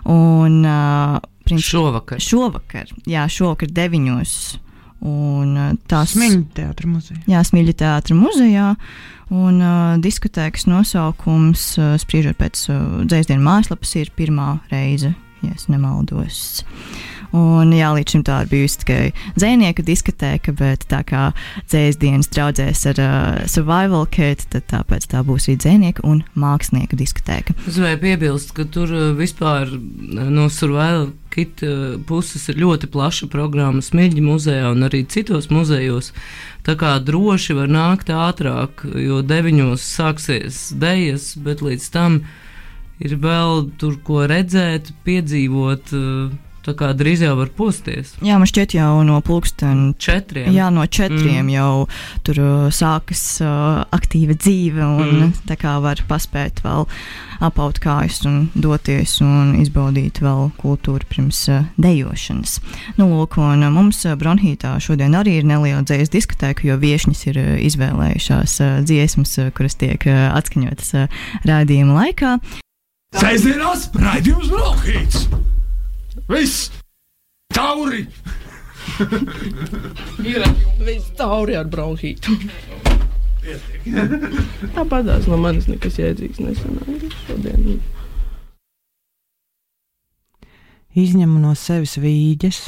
[0.08, 2.24] Un, uh, princi- Šovakar.
[2.24, 4.38] šovakar, jā, šovakar deviņos.
[5.04, 7.20] Un uh, tās Smiņu teātris muzejā.
[7.30, 8.72] Jā, Smilja teātris muzejā.
[9.36, 15.12] Un uh, diskotēkas nosaukums, uh, spriežot pēc uh, dzēsdienu mājaslapas, ir pirmā reize,
[15.44, 16.64] ja es nemaldos.
[17.36, 19.02] Un, jā, līdz šim tā ir bijusi tikai
[19.36, 21.24] dzēnieka diskotēka, bet tā kā
[21.68, 27.58] dzēsdienas draudzēs ar uh, survival kit, tad tāpēc tā būs arī dzēnieka un mākslinieka diskotēka.
[27.68, 31.62] Es gribēju piebilst, ka tur vispār no survival kit
[32.08, 36.14] puses ir ļoti plaša programma Smilģi muzejā un arī citos muzejos.
[36.66, 42.22] Tā kā droši var nākt ātrāk, jo deviņos sāksies dejas, bet līdz tam
[43.04, 45.94] ir vēl tur ko redzēt, piedzīvot.
[45.94, 48.10] uh, Tā kā drīz jau var posties.
[48.20, 50.50] Jā, man šķiet, jau no pulksten Četriem.
[50.52, 51.54] Jā, no četriem mm.
[51.54, 51.86] jau
[52.28, 55.32] tur uh, sākas uh, aktīva dzīve, un mm.
[55.48, 56.84] tā kā var paspēt vēl
[57.48, 62.60] apaut kājas un doties un izbaudīt vēl kultūru pirms uh, dejošanas.
[63.00, 67.28] Nu, lūk, un uh, mums uh, Bronhītā šodien arī ir neliela dzējas diskotēka, jo viešņas
[67.32, 72.40] ir uh, izvēlējušās uh, dziesmas, uh, kuras tiek uh, atskaņotas uh, rādījuma laikā.
[73.16, 75.30] Sēžamās raidījums Brokhīts!
[76.28, 76.72] Viss!
[77.54, 78.08] Tauri!
[80.84, 82.34] Viss tauri ar bronhītu.
[84.76, 87.78] Tāpatās no manis nekas jēdzīgs nesanāca šodien.
[90.98, 92.60] Izņemu no sevis vīģes,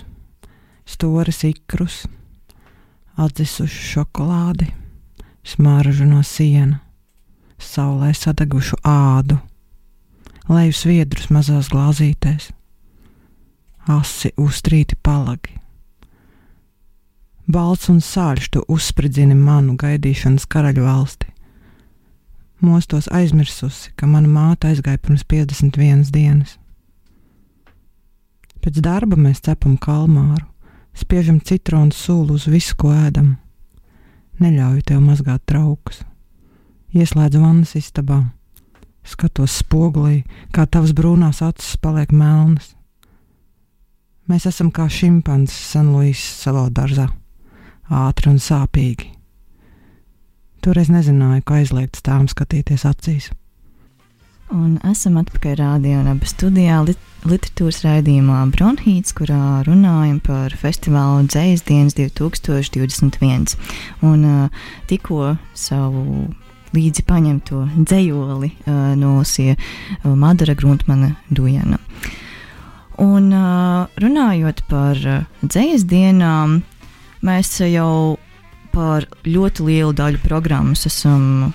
[0.87, 2.03] storas ikrus,
[3.19, 4.69] atdzisušu šokolādi,
[5.43, 6.79] smāržu no siena,
[7.59, 9.39] saulē sadegušu ādu,
[10.47, 12.53] leju sviedrus mazās glāzītēs,
[13.87, 15.55] asi uztrīti palagi.
[17.49, 21.31] Balts un sāļš tu uzspridzini manu gaidīšanas karaļu valsti.
[22.61, 26.57] Mostos aizmirsusi, ka mana māte aizgāja pirms 51 dienas.
[28.59, 30.43] Pēc darba mēs cepam kalmāru,
[30.93, 33.37] spiežam citronu sulu uz visu, ko ēdam.
[34.43, 36.03] Neļauju tev mazgāt traukus.
[36.93, 38.19] Ieslēdzu vannas istabā,
[39.07, 42.75] skatos spogulī, kā tavas brūnās acis paliek melnas.
[44.29, 47.07] Mēs esam kā šimpanzi Sanluisas salā dārzā,
[47.89, 49.09] ātri un sāpīgi.
[50.61, 53.31] Toreiz nezināju, ka aizliegts tām skatīties acīs.
[54.53, 61.27] Un esam atpakaļ rādījā un abu studijā lit literatūras raidījumā Bronhīts, kurā runājam par festivālu
[61.27, 63.57] Dzējas dienas 2021.
[64.07, 66.29] Un uh, tikko savu
[66.75, 71.81] līdzi paņemto dzējoli uh, nolasīja uh, Madara Gruntmana Dujana.
[72.99, 73.31] Un
[74.03, 74.99] runājot par
[75.39, 76.59] dzējas dienām,
[77.23, 78.17] mēs jau
[78.73, 81.53] par ļoti lielu daļu programmas esam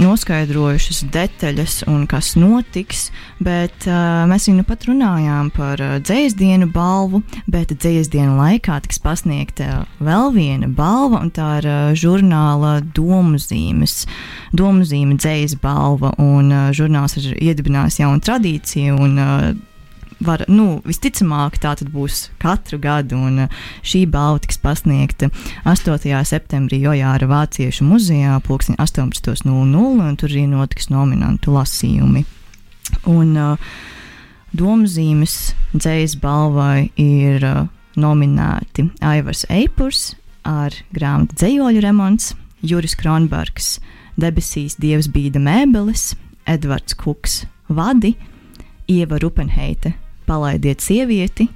[0.00, 3.08] noskaidrojušas detaļas un kas notiks,
[3.42, 8.38] bet uh, mēs jau nu pat runājām par uh, dzējas dienu balvu, bet dzējas dienu
[8.38, 14.06] laikā tiks pasniegta vēl viena balva, un tā ir uh, žurnāla domu zīmes,
[14.56, 19.50] domu zīme dzējas balva, un uh, žurnāls ir iedibinājis jaunu tradīciju, un uh,
[20.24, 25.30] var, nu, visticamāk, tā būs katru gadu, un uh, šī balva tiks pasniegta
[25.68, 25.96] 8.
[26.28, 32.24] septembrī Jojāra Vāciešu muzejā, pulksten 18.00, un tur arī notiks nominantu lasījumi.
[33.08, 33.70] Un uh,
[34.56, 37.64] domzīmes dzējas balvai ir uh,
[38.00, 40.10] nominēti Aivars Eipurs
[40.46, 43.78] ar grāmatu Dzējoļu remonts, Juris Kronbergs,
[44.20, 46.12] Debesīs Dievs bīda mēbeles,
[46.48, 48.16] Edvards Kuks Vadi,
[48.90, 49.94] Ieva Rupenheite
[50.30, 51.48] Palaidiet sievieti,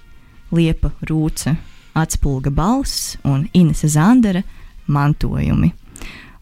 [0.54, 1.54] Liepa Rūce,
[1.94, 4.42] Atspulga balss un Inese Zandera
[4.90, 5.70] mantojumi.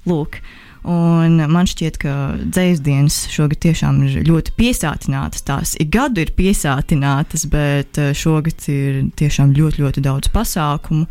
[0.09, 0.40] Lūk,
[0.83, 5.45] Un man šķiet, ka dzēsdienas šogad tiešām ir ļoti piesātinātas.
[5.47, 11.07] Tās ik gadu ir piesātinātas, bet eh, šogad ir tiešām ļoti, ļoti daudz pasākumu.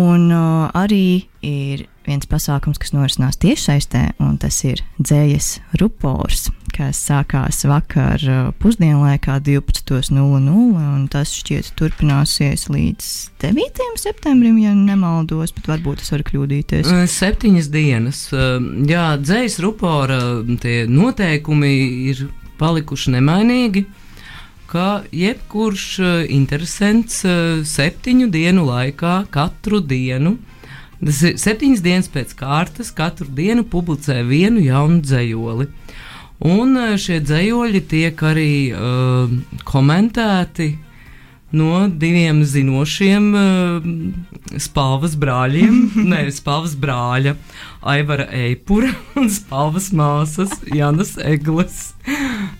[0.00, 6.98] Un uh, arī ir viens pasākums, kas norisinās tiešsaistē, un tas ir dzējas rupors, kas
[7.08, 8.22] sākās vakar
[8.62, 13.86] pusdienlaikā 12.00, un tas šķiet turpināsies līdz 9.
[14.00, 16.90] septembrim, ja nemaldos, bet varbūt es varu kļūdīties.
[17.14, 18.26] Septiņas dienas.
[18.90, 20.20] Jā, dzējas rupora
[20.62, 21.74] tie noteikumi
[22.10, 22.28] ir
[22.60, 23.86] palikuši nemainīgi
[24.70, 25.86] ka jebkurš
[26.30, 27.24] interesants
[27.66, 30.36] septiņu dienu laikā katru dienu
[31.00, 35.70] Tas ir septiņas dienas pēc kārtas, katru dienu publicē vienu jaunu dzējoli.
[36.50, 39.32] Un eh, šie dzējoļi tiek arī uh,
[39.68, 40.70] komentēti
[41.56, 43.88] no diviem zinošiem uh,
[44.62, 45.80] spalvas brāļiem,
[46.12, 47.34] nevis spalvas brāļa,
[47.90, 51.90] Aivara Eipura un spalvas māsas Janas Eglis.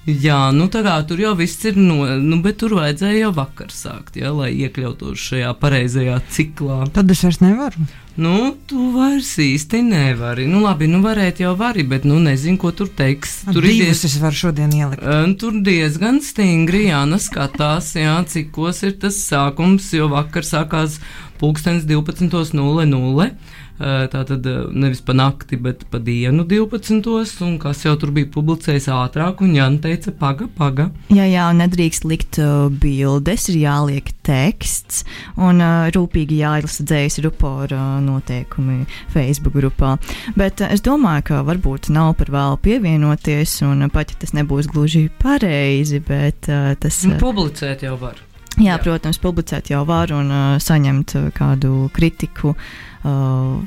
[0.09, 3.73] Jā, nu tā kā tur jau viss ir, no, nu, bet tur vajadzēja jau vakar
[3.73, 6.83] sākt, ja, lai iekļautos šajā pareizajā ciklā.
[6.97, 7.89] Tad es vairs nevaru.
[8.19, 10.47] Nu, tu vairs īsti nevari.
[10.51, 13.41] Nu, labi, nu varētu jau vari, bet nu nezinu, ko tur teiks.
[13.47, 14.03] Tur ir diez...
[14.09, 15.05] es varu šodien ielikt.
[15.05, 20.99] Uh, tur diezgan stingri jānaskatās, jā, cikos ir tas sākums, jo vakar sākās
[21.41, 23.31] pulkstens 12.00.
[23.81, 24.45] Tā tad
[24.77, 27.41] nevis pa nakti, bet pa dienu 12.
[27.47, 30.91] un kas jau tur bija publicējis ātrāk, un Jānis teica, paga, paga.
[31.09, 35.05] Jā, jā, un nedrīkst likt uh, bildes, ir jāliek teksts,
[35.41, 38.83] un uh, rūpīgi jāizlasa dzējas rupora uh, noteikumi
[39.15, 39.97] Facebook grupā.
[40.37, 44.37] Bet uh, es domāju, ka varbūt nav par vēlu pievienoties, un uh, pat ja tas
[44.37, 47.01] nebūs gluži pareizi, bet uh, tas.
[47.09, 48.21] Uh, Publicēt jau var.
[48.61, 52.53] Jā, protams, publicēt jau var un uh, saņemt uh, kādu kritiku.
[53.01, 53.61] Uh,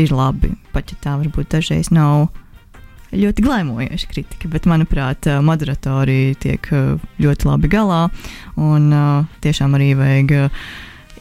[0.00, 2.30] ir labi, pat ja tā varbūt dažreiz nav
[3.12, 8.06] ļoti glaimojoša kritika, bet, manuprāt, uh, moderatori tiek uh, ļoti labi galā.
[8.56, 10.64] Un uh, tiešām arī vajag uh,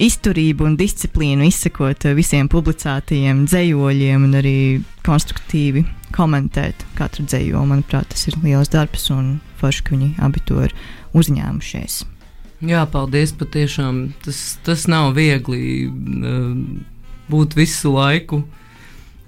[0.02, 4.56] izturību un disciplīnu izsekot uh, visiem publicētajiem dzējoļiem un arī
[5.04, 5.84] konstruktīvi
[6.16, 7.68] komentēt katru dzēju.
[7.68, 10.80] Manuprāt, tas ir liels darbs un forši, ka viņi abi to ir
[11.12, 12.02] uzņēmušies.
[12.62, 13.32] Jā, paldies.
[13.34, 16.52] Patiešām tas, tas nav viegli uh,
[17.32, 18.44] būt visu laiku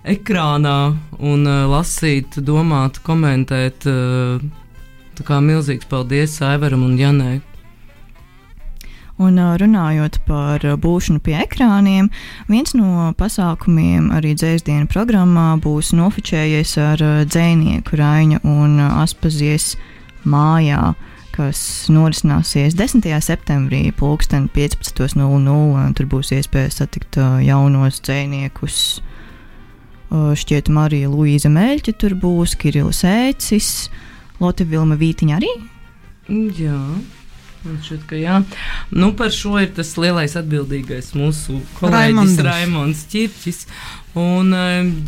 [0.06, 3.88] ekrānā un uh, lasīt, domāt, komentēt.
[3.90, 4.44] Uh,
[5.18, 7.40] tā kā milzīgs paldies Aivaram un Janai.
[9.22, 12.08] Un runājot par būšanu pie ekrāniem,
[12.50, 19.76] viens no pasākumiem arī dzēsdienu programmā būs nofočējies ar dzēnieku Raņa un Aspazies
[20.26, 20.96] mājā,
[21.34, 21.60] kas
[21.94, 23.08] norisināsies 10.
[23.26, 25.88] septembrī, pulksten 15.00.
[25.98, 28.78] Tur būs iespēja satikt jaunos dzēniekus.
[30.14, 33.70] Šķiet, Marija Luīza Meļķa tur būs, Kirillis Ēcis,
[34.44, 35.52] Lotte Vilma Vītiņa arī.
[36.60, 36.78] Jā.
[37.64, 38.42] Šķiet, ka jā.
[38.92, 43.64] Nu, par šo ir tas lielais atbildīgais mūsu kolēģis Raimons Čirčis.
[44.20, 44.52] Un,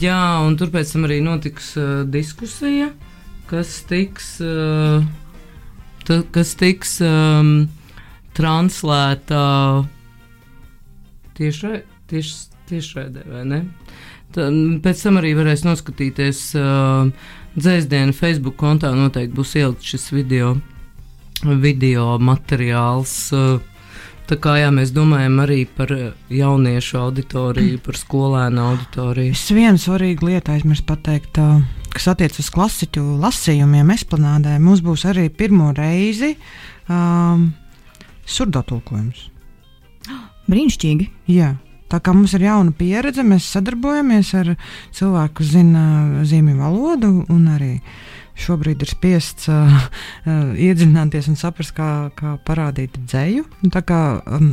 [0.01, 2.89] jā, un tur pēc tam arī notiks uh, diskusija,
[3.51, 5.03] kas tiks, uh,
[6.07, 7.55] ta, kas tiks um,
[8.37, 9.41] translēta
[11.37, 12.35] tiešraidē, tieš,
[12.69, 13.63] tiešraidē, vai ne?
[14.35, 14.47] Tā,
[14.83, 17.11] pēc tam arī varēs noskatīties uh,
[17.55, 20.55] dzēsdienu Facebook kontā, noteikti būs ielikt šis video
[21.43, 23.33] video materiāls.
[23.33, 23.59] Eh,
[24.29, 25.91] tā kā jā, mēs domājam arī par
[26.33, 29.35] jauniešu auditoriju, par skolēnu auditoriju.
[29.35, 31.39] Es vienu svarīgu lietu aizmirsu pateikt,
[31.95, 34.57] kas attiecas uz klasiķu lasījumiem, esplanādē.
[34.61, 36.33] Mums būs arī pirmo reizi
[36.89, 37.51] um,
[38.25, 39.27] surdotulkojums.
[40.51, 41.11] Brīnišķīgi!
[41.35, 41.53] Jā.
[41.91, 44.55] Tā kā mums ir jauna pieredze, mēs sadarbojamies ar
[44.97, 45.85] cilvēku, kas zina
[46.25, 49.87] zīmju valodu un arī uh, šobrīd ir spiests uh,
[50.25, 53.45] iedziļināties un saprast, kā, kā parādīt dzēju.
[53.73, 54.51] Tā kā um,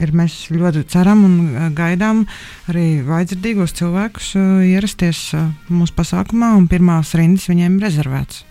[0.00, 2.24] ir, mēs ļoti ceram un gaidām
[2.70, 8.44] arī vajadzīgos cilvēkus uh, ierasties uh, mūsu pasākumā, un pirmās rindas viņiem ir rezervētas.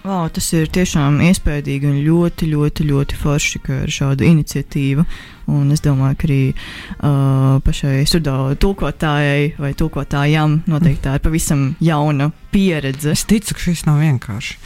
[0.00, 5.04] Wow, tas ir tiešām iespaidīgi un ļoti, ļoti, ļoti forši, ka ir šāda iniciatīva.
[5.52, 11.66] Un es domāju, ka arī uh, pašai sudo tulkotājai vai tulkotājam noteikti tā ir pavisam
[11.84, 13.12] jauna pieredze.
[13.12, 14.56] Es ticu, ka šis nav vienkārši.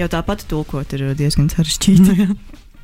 [0.00, 2.26] Jau tāpat tulkot ir diezgan sarežģīti.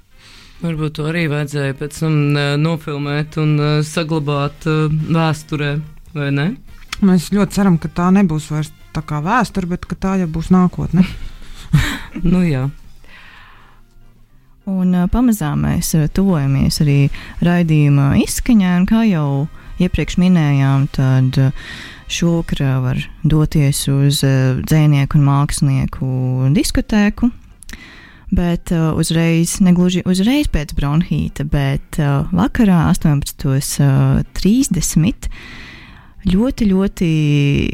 [0.62, 5.72] Varbūt to arī vajadzēja pēc tam uh, nofilmēt un uh, saglabāt uh, vēsturē,
[6.14, 6.46] vai ne?
[7.02, 11.08] Mēs ļoti ceram, ka tā nebūs vairs tā kā vēsture, bet tā jau būs nākotne.
[12.32, 12.68] nu, jā.
[14.70, 17.10] Un pamazām mēs tuvojamies arī
[17.42, 19.48] raidījuma izskaņai, un kā jau
[19.82, 21.40] iepriekš minējām, tad
[22.10, 26.06] šovakar var doties uz dzēnieku un mākslinieku
[26.54, 27.30] diskotēku.
[28.30, 35.26] Bet uh, uzreiz, negluži uzreiz pēc bronhīta, bet uh, vakarā 18.30
[36.28, 37.06] Ļoti, ļoti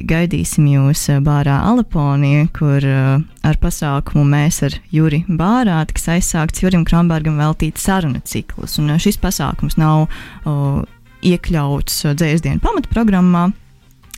[0.06, 6.62] gaidīsim jūs eh, Bārā Alaponī, kur uh, ar pasākumu mēs ar Juri Bārā tiks aizsākts
[6.62, 8.78] Jurim Krambergam veltīts sarunu cikls.
[8.78, 10.78] Un uh, šis pasākums nav uh,
[11.26, 13.48] iekļauts dzēsdienu pamatprogrammā.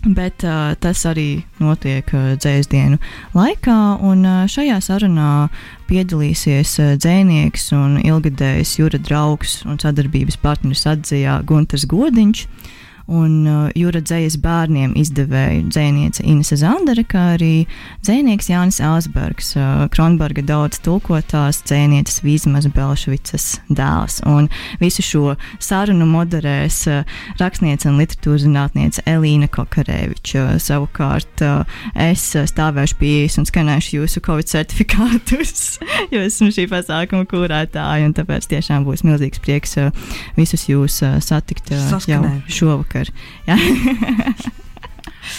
[0.04, 3.00] Bet uh, tas arī notiek uh, dzēsdienu
[3.32, 5.48] laikā, un uh, šajā sarunā
[5.88, 12.44] piedalīsies uh, dzēnieks un ilgadējs jūra draugs un sadarbības partneris atzījā Gunters Godiņš.
[12.44, 12.74] Uh,
[13.08, 17.64] un uh, jūra dzējas bērniem izdevēja dzēniece Inese Zandere, kā arī
[18.04, 24.20] dzēnieks Jānis Elsbergs, uh, Kronberga daudz tulkotās dzēnieces Vīzmas Belšvicas dēls.
[24.28, 24.50] Un
[24.82, 30.58] visu šo sarunu moderēs uh, rakstniece un literatūras zinātniece Elīna Kokarēviča.
[30.62, 35.78] Savukārt uh, es stāvēšu pie ielas un skanēšu jūsu Covid certifikātus,
[36.12, 39.90] jo esmu šī pasākuma kurētāja, un tāpēc tiešām būs milzīgs prieks uh,
[40.36, 43.12] visus jūs uh, satikt uh, jau šovakar vakar.
[43.48, 43.58] Jā.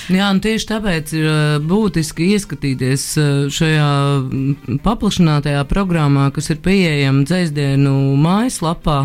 [0.09, 1.27] Jā, un tieši tāpēc ir
[1.65, 3.05] būtiski ieskatīties
[3.53, 3.89] šajā
[4.85, 8.99] paplašinātajā programmā, kas ir pieejama dzēsdienu mājaslapā.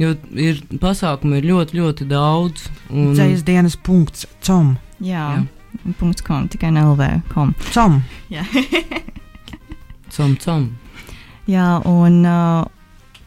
[0.00, 2.64] Jo ir pasākumu ir ļoti, ļoti daudz.
[2.90, 3.12] Un...
[3.16, 4.74] Dzēsdienas punkts com.
[5.04, 5.92] Jā, Jā.
[6.00, 7.08] punkts com, tikai LV.
[7.32, 7.52] Com.
[7.74, 8.00] Com.
[8.32, 8.46] Jā.
[10.16, 10.70] com, com.
[11.50, 12.64] Jā, un uh,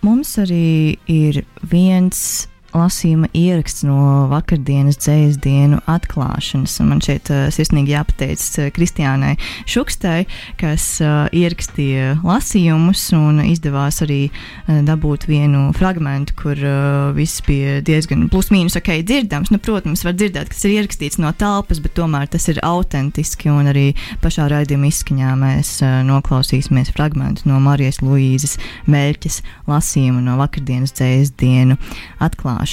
[0.06, 6.76] mums arī ir viens lasījuma ieraksts no vakardienas dzējas dienu atklāšanas.
[6.84, 9.36] Un man šeit uh, sirsnīgi jāpateicas uh, Kristiānai
[9.70, 10.26] Šukstai,
[10.60, 17.80] kas uh, ierakstīja lasījumus un izdevās arī uh, dabūt vienu fragment, kur uh, viss bija
[17.86, 19.54] diezgan plus-mínus ok dzirdams.
[19.54, 23.72] Nu, protams, var dzirdēt, kas ir ierakstīts no telpas, bet tomēr tas ir autentiski un
[23.72, 23.88] arī
[24.24, 28.58] pašā raidījuma izskaņā mēs uh, noklausīsimies fragment no Marijas Luīzes
[28.92, 31.80] Meļķes lasījuma no vakardienas dzējas dienu
[32.20, 32.65] atklāšanas.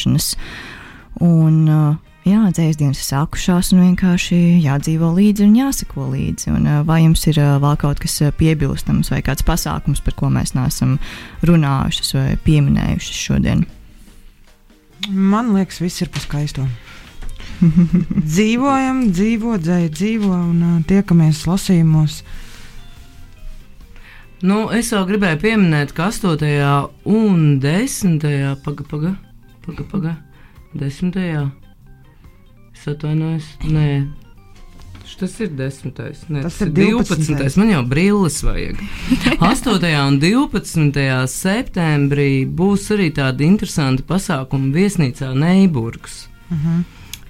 [1.22, 6.50] Un, uh, jā, dzējas dienas ir sākušās un vienkārši jādzīvo līdzi un jāseko līdzi.
[6.54, 10.30] Un, uh, vai jums ir uh, vēl kaut kas piebilstams vai kāds pasākums, par ko
[10.32, 10.96] mēs neesam
[11.46, 13.66] runājušas vai pieminējušas šodien?
[15.10, 16.66] Man liekas, viss ir pa skaisto.
[18.32, 22.22] Dzīvojam, dzīvo, dzēj, dzīvo un uh, tiekamies lasījumos.
[24.42, 26.40] Nu, es vēl gribēju pieminēt, ka 8.
[27.06, 28.24] un 10.
[28.64, 29.12] paga, paga,
[29.66, 30.16] paga, paga
[30.74, 31.50] 10.
[32.72, 33.88] Es atvainojos, nē.
[35.22, 35.92] Tas ir 10.
[36.28, 37.36] Ne, Tas ir 12.
[37.36, 37.58] 12.
[37.60, 38.80] Man jau brilles vajag.
[39.52, 39.84] 8.
[40.08, 41.04] un 12.
[41.30, 46.26] septembrī būs arī tāda interesanta pasākuma viesnīcā Neiburgas.
[46.50, 46.82] Uh -huh.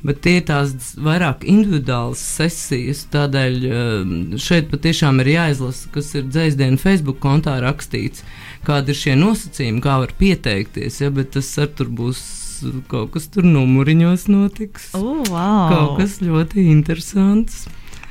[0.02, 3.04] Bet tie ir tās vairāk individuālas sesijas.
[3.12, 8.24] Tādēļ eh, šeit patiešām ir jāizlasa, kas ir dzēsdienu Facebook kontā rakstīts,
[8.66, 11.00] kādi ir šie nosacījumi, kā var pieteikties.
[11.02, 12.22] Ja, bet tas ar tur būs
[12.90, 14.92] kaut kas tur numuriņos notiks.
[14.94, 15.68] Oh, wow.
[15.72, 17.64] Kaut kas ļoti interesants.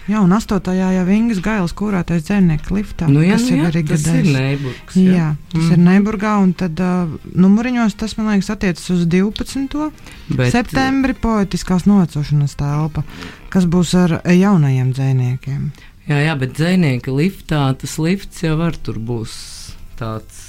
[0.10, 0.58] Jā, un 8.
[0.76, 3.06] jau Ingūns Gailis, kurātais dzēnieks liftā.
[3.08, 4.32] Nu, jā, nu, ir jā, arī tas ir gadējis.
[4.36, 4.96] Neiburgs.
[4.98, 5.28] Jā, Jā.
[5.54, 5.72] tas Mm.
[5.72, 9.92] ir Neiburgā, un tad uh, numuriņos tas, man liekas, attiecas uz 12.
[10.34, 13.06] Bet, septembri poetiskās novecošanas telpa,
[13.54, 15.70] kas būs ar jaunajiem dzēniekiem.
[16.10, 19.61] Jā, jā, bet dzinieka liftā tas lifts jau var tur būs
[20.02, 20.42] tāds.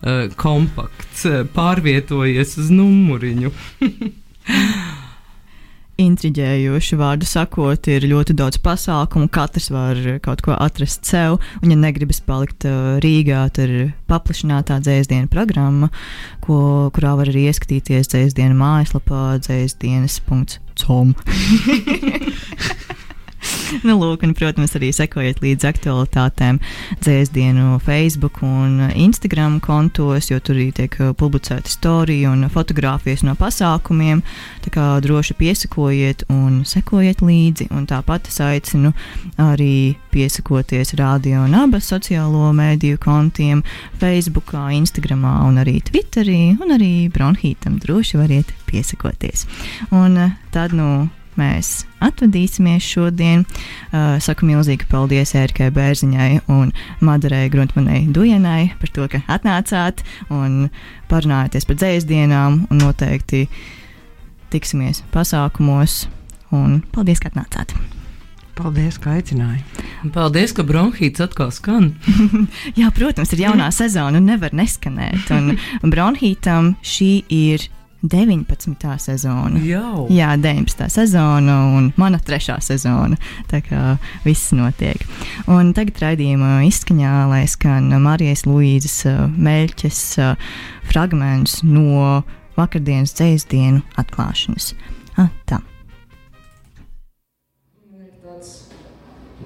[0.00, 3.52] Uh, kompakts, uh, pārvietojies uz numuriņu.
[6.00, 11.78] intriģējoši vārdu sakot, ir ļoti daudz pasākumu, katrs var kaut ko atrast sev, un ja
[11.78, 15.90] negribas palikt uh, Rīgā, tad ir paplašinātā dzēsdienu programma,
[16.44, 21.14] ko, kurā var arī ieskatīties dzēsdienu mājaslapā dzēsdienas.com.
[23.86, 26.58] Nu, lūk, un, protams, arī sekojiet līdzi aktualitātēm
[27.02, 33.36] dzēsdienu Facebook un Instagram kontos, jo tur arī tiek uh, publicēta storija un fotografijas no
[33.38, 34.22] pasākumiem.
[34.64, 37.70] Tā kā droši piesakojiet un sekojiet līdzi.
[37.76, 38.92] Un tāpat es aicinu
[39.40, 43.62] arī piesakoties radio un abas sociālo mēdīju kontiem,
[44.02, 49.46] Facebook, Instagram un arī Twitterī, un arī Bronhītam droši variet piesakoties.
[49.94, 51.06] Un uh, tad, nu,
[51.38, 53.44] mēs atvadīsimies šodien.
[53.90, 56.72] Uh, saku milzīgi paldies Ērkai Bērziņai un
[57.04, 60.70] Madarai Gruntmanai Dujenai par to, ka atnācāt un
[61.10, 63.46] parunājāties par dzēsdienām un noteikti
[64.50, 66.04] tiksimies pasākumos.
[66.50, 67.76] Un paldies, ka atnācāt!
[68.58, 69.62] Paldies, ka aicināji!
[70.12, 71.92] Paldies, ka bronhīts atkal skan.
[72.78, 75.30] Jā, protams, ir jaunā sezona un nevar neskanēt.
[75.32, 77.68] Un Bronhītam šī ir
[78.02, 78.76] 19.
[78.98, 79.60] sezona.
[79.60, 80.06] Jau.
[80.08, 80.88] Jā, 19.
[80.88, 83.18] sezona un mana trešā sezona.
[83.50, 85.04] Tā kā viss notiek.
[85.50, 90.52] Un tagad raidījuma izskaņā, lai skan Marijas Luīzes uh, Meļķes uh,
[90.88, 92.22] fragments no
[92.56, 94.72] vakardienas dzēsdienu atklāšanas.
[95.20, 95.60] Ah, tā.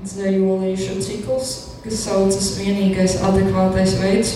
[0.04, 1.52] Dzējolīšu cikls,
[1.82, 4.34] kas saucas vienīgais adekvātais veids.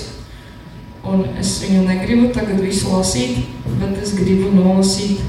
[1.09, 3.47] Un es viņu negribu tagad visu lasīt,
[3.81, 5.23] bet es gribu nolasīt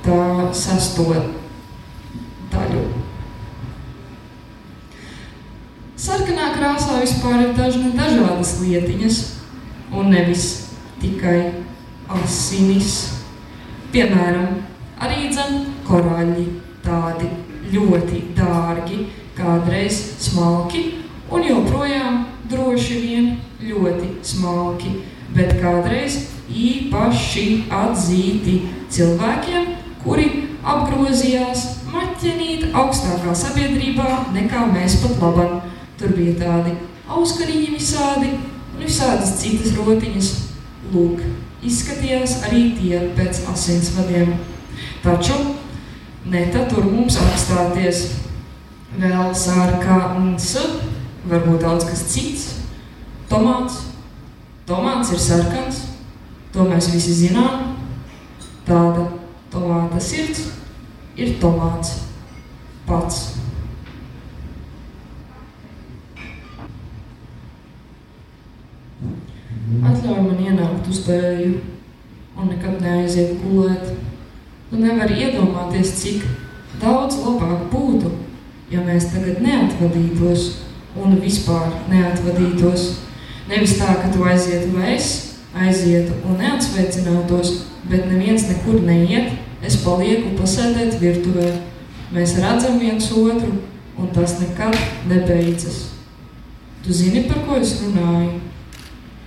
[0.00, 1.04] tā sesto
[2.54, 2.84] daļu.
[6.00, 9.20] Sarkanā krāsā vispār ir dažne dažādas lietiņas,
[9.92, 10.46] un nevis
[11.02, 11.52] tikai
[12.16, 12.94] asinis.
[13.92, 14.62] Piemēram,
[15.02, 16.46] arī dzen korāļi,
[16.80, 17.28] tādi
[17.74, 19.04] ļoti dārgi,
[19.36, 20.86] kādreiz smalki
[21.28, 22.20] un joprojām
[22.50, 23.30] droši vien
[23.62, 25.00] ļoti smalki,
[25.34, 26.18] bet kādreiz
[26.50, 28.56] īpaši atzīti
[28.90, 29.68] cilvēkiem,
[30.02, 30.26] kuri
[30.66, 35.60] apgrozījās maķenīt augstākā sabiedrībā nekā mēs pat labam.
[36.00, 36.74] Tur bija tādi
[37.10, 40.30] auskariņi visādi un visādas citas rotiņas.
[40.90, 41.20] Lūk,
[41.62, 44.32] izskatījās arī tie pēc asinsvadiem.
[45.04, 45.36] Taču
[46.32, 48.06] neta tur mums apstāties
[48.98, 50.54] vēl sarkans,
[51.28, 52.46] varbūt daudz kas cits.
[53.30, 53.86] Tomāts.
[54.70, 55.80] Tomāts ir sarkans,
[56.54, 57.74] to mēs visi zinām.
[58.68, 59.08] Tāda
[59.50, 60.44] tomāta sirds
[61.18, 61.96] ir tomāts
[62.86, 63.18] pats.
[69.90, 71.50] Atļauj man ienākt uz dēļu
[72.38, 73.90] un nekad neaiziet gulēt.
[74.70, 76.26] Tu nevari iedomāties, cik
[76.78, 78.10] daudz labāk būtu,
[78.70, 80.50] ja mēs tagad neatvadītos
[80.98, 82.86] un vispār neatvadītos.
[83.50, 85.10] Nevis tā, ka tu aizietu vai es
[85.54, 89.32] aizietu un neatsveicinātos, bet neviens nekur neiet,
[89.66, 91.50] es palieku pasēdēt virtuvē.
[92.14, 93.52] Mēs redzam viens otru,
[93.98, 94.76] un tas nekad
[95.10, 95.90] nebeidzas.
[96.84, 98.38] Tu zini, par ko es runāju?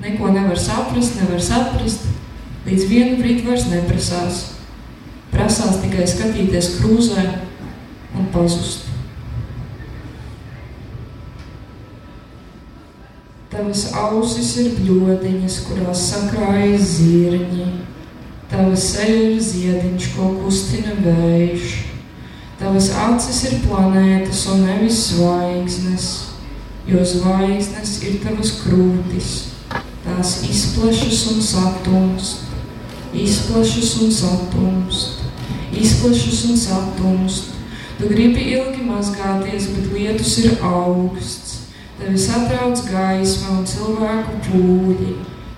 [0.04, 2.08] Neko nevar saprast, nevar saprast,
[2.66, 4.42] līdz vienu brīdi vairs neprasās.
[5.34, 7.28] Prasās tikai skatīties krūzē
[8.18, 8.93] un pazust.
[13.54, 17.68] Tavas ausis ir bļodiņas, kurās sakrājas zirņi.
[18.50, 21.76] Tava seja ir ziediņš, ko kustina vējš.
[22.58, 26.08] Tavas acis ir planētas un nevis zvaigznes,
[26.90, 29.32] jo zvaigznes ir tavas krūtis.
[30.02, 32.50] Tās izplešas un satumst,
[33.14, 35.22] izplešas un satumst,
[35.78, 37.54] izplešas un satumst.
[38.00, 41.43] Tu gribi ilgi mazgāties, bet lietus ir augsts.
[41.94, 45.12] Tevi satrauc gaisma un cilvēku pūļi.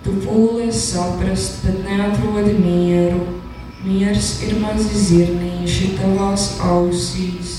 [0.03, 3.21] Tu pūlies saprast, bet neatrodi mieru.
[3.86, 7.53] Miers ir mazi zirnīši tavās ausīs.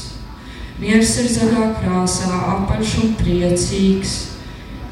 [0.76, 4.14] Miers ir zaļā krāsā, apaļš un priecīgs.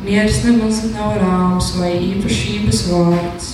[0.05, 3.53] Miers nemaz nav rāms vai īpašības vārds.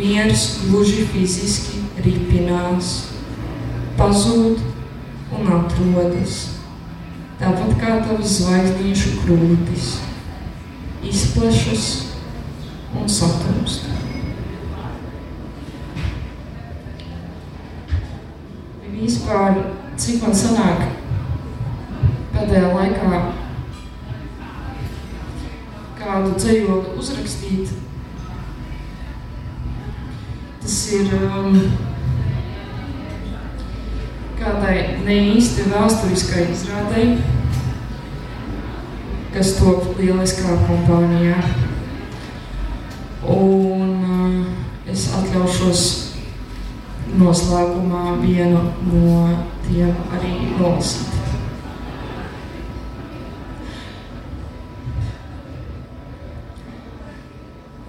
[0.00, 2.96] Miers gluži fiziski ripinās,
[4.00, 4.60] pazūd
[5.36, 6.55] un atrodas
[7.40, 9.88] tāpat kā tavas zvaigznīšu krūtis,
[11.04, 11.86] izplešas
[12.96, 13.90] un satumst.
[18.96, 19.58] Vispār,
[20.00, 20.86] cik man sanāk
[22.32, 23.18] pēdējā laikā
[25.98, 27.74] kādu dzējoli uzrakstīt,
[30.62, 31.60] tas ir um,
[34.40, 34.76] kādai
[35.06, 37.16] ne īsti vēsturiskai izrādei,
[39.34, 41.40] kas top lieliskā kompānijā.
[43.26, 45.84] Un uh, es atļaušos
[47.16, 49.18] noslēgumā vienu no
[49.66, 51.14] tiem arī nolasīt.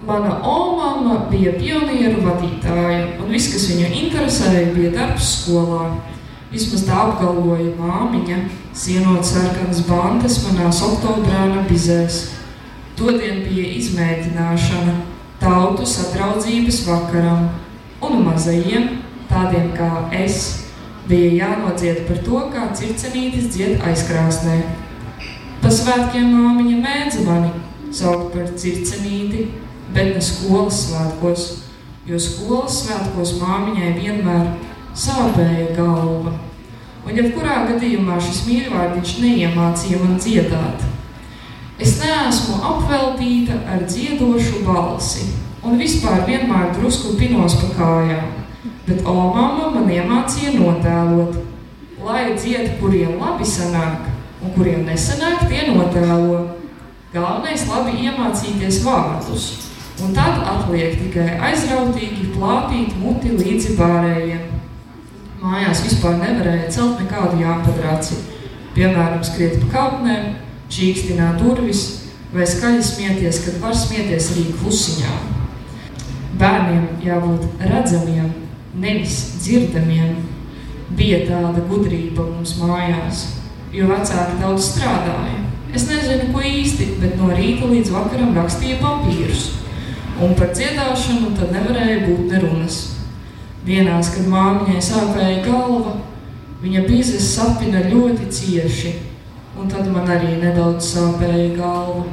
[0.08, 5.90] Mana omama bija pionieru vadītāja, un viss, kas viņu interesēja, bija darbs skolā.
[6.48, 8.38] Vismaz tā apgalvoja māmiņa,
[8.72, 12.22] sienot sarkanas bandas manās oktobrāna bizēs.
[12.96, 14.94] Todien bija izmēģināšana
[15.42, 17.50] tautu sadraudzības vakaram,
[18.00, 18.88] un mazajiem,
[19.28, 20.68] tādiem kā es,
[21.08, 24.56] bija jānodzied par to, kā circenītis dzied aizkrāsnē.
[25.60, 27.52] Pa svētkiem māmiņa mēdza mani
[27.92, 29.50] saukt par circenīti,
[29.92, 31.46] bet ne skolas svētkos,
[32.08, 34.50] jo skolas svētkos māmiņai vienmēr
[34.98, 36.34] sāpēja galva.
[37.06, 40.86] Un jebkurā gadījumā šis mīļvārdiņš neiemācīja man dziedāt.
[41.78, 45.28] Es neesmu apveltīta ar dziedošu balsi
[45.62, 48.32] un vispār vienmēr drusku pinos pa kājām,
[48.86, 51.38] bet omama man iemācīja notēlot,
[52.04, 54.08] lai dzied, kuriem labi sanāk
[54.42, 56.44] un kuriem nesanāk, tie notēlo.
[57.14, 59.48] Galvenais labi iemācīties vārdus,
[60.04, 64.57] un tad atliek tikai aizrautīgi plātīt muti līdzi pārējiem.
[65.38, 68.16] Mājās vispār nevarēja celt nekādu jāpadraci.
[68.74, 70.32] Piemēram, skriet pa kāpnēm,
[70.72, 71.82] čīkstināt durvis
[72.32, 75.12] vai skaļi smieties, kad var smieties arī klusiņā.
[76.42, 78.32] Bērniem jābūt redzamiem,
[78.82, 80.18] nevis dzirdamiem.
[80.98, 83.24] Bija tāda gudrība mums mājās,
[83.70, 85.38] jo vecāki daudz strādāja.
[85.70, 89.50] Es nezinu, ko īsti, bet no rīta līdz vakaram rakstīja papīrus.
[90.18, 92.97] Un par dziedāšanu tad nevarēja būt nerunas.
[93.66, 95.96] Dienās, kad māmiņai sāpēja galva,
[96.62, 98.94] viņa bizes sapina ļoti cieši,
[99.58, 102.06] un tad man arī nedaudz sāpēja galva.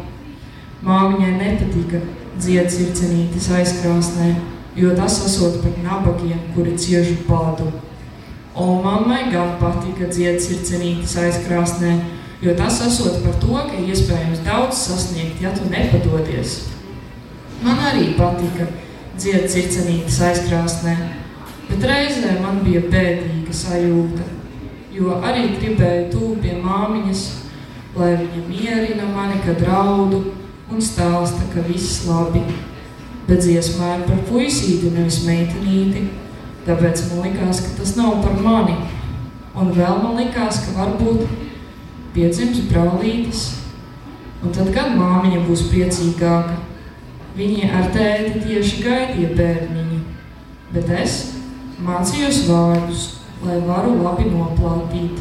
[0.85, 2.01] Māmiņai nepatika
[2.41, 4.33] dzied sirdscenītes aizkrāsnē,
[4.75, 7.69] jo tas esot par nabagiem, kuri cieši bādu.
[8.55, 11.93] Un mammai gan patika dzied sirdscenītes aizkrāsnē,
[12.43, 16.57] jo tas esot par to, ka iespējams daudz sasniegt, ja tu nepadodies.
[17.63, 18.67] Man arī patika
[19.17, 20.95] dzied sirdscenītes aizkrāsnē,
[21.69, 24.25] Bet reizē man bija bēdīga sajūta,
[24.93, 27.23] jo arī gribēju tūp pie māmiņas,
[27.95, 30.21] lai viņa mierina mani, kad raudu
[30.71, 32.43] un stāsta, ka viss labi.
[33.25, 36.05] Bet dziesmā ir par puisīti, nevis meitenīti,
[36.67, 38.77] tāpēc man likās, ka tas nav par mani.
[39.55, 41.25] Un vēl man likās, ka varbūt
[42.13, 43.47] piedzims brālītis,
[44.43, 46.59] un tad gan māmiņa būs priecīgāka.
[47.35, 49.85] Viņi ar tēti tieši gaidīja bērniņu
[50.75, 51.34] bet es
[51.83, 53.05] mācījos vārdus,
[53.43, 55.19] lai varu labi noplātīt.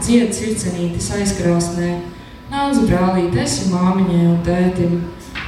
[0.00, 1.90] Dzied circenītis aizkrāsnē,
[2.50, 4.98] nāc brālīt, esi māmiņai un tētim,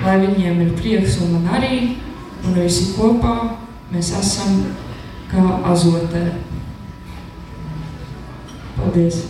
[0.04, 1.78] lai viņiem ir prieks un man arī,
[2.44, 3.36] un visi kopā
[3.94, 4.60] mēs esam
[5.32, 6.26] kā azotē.
[8.76, 9.24] Paldies!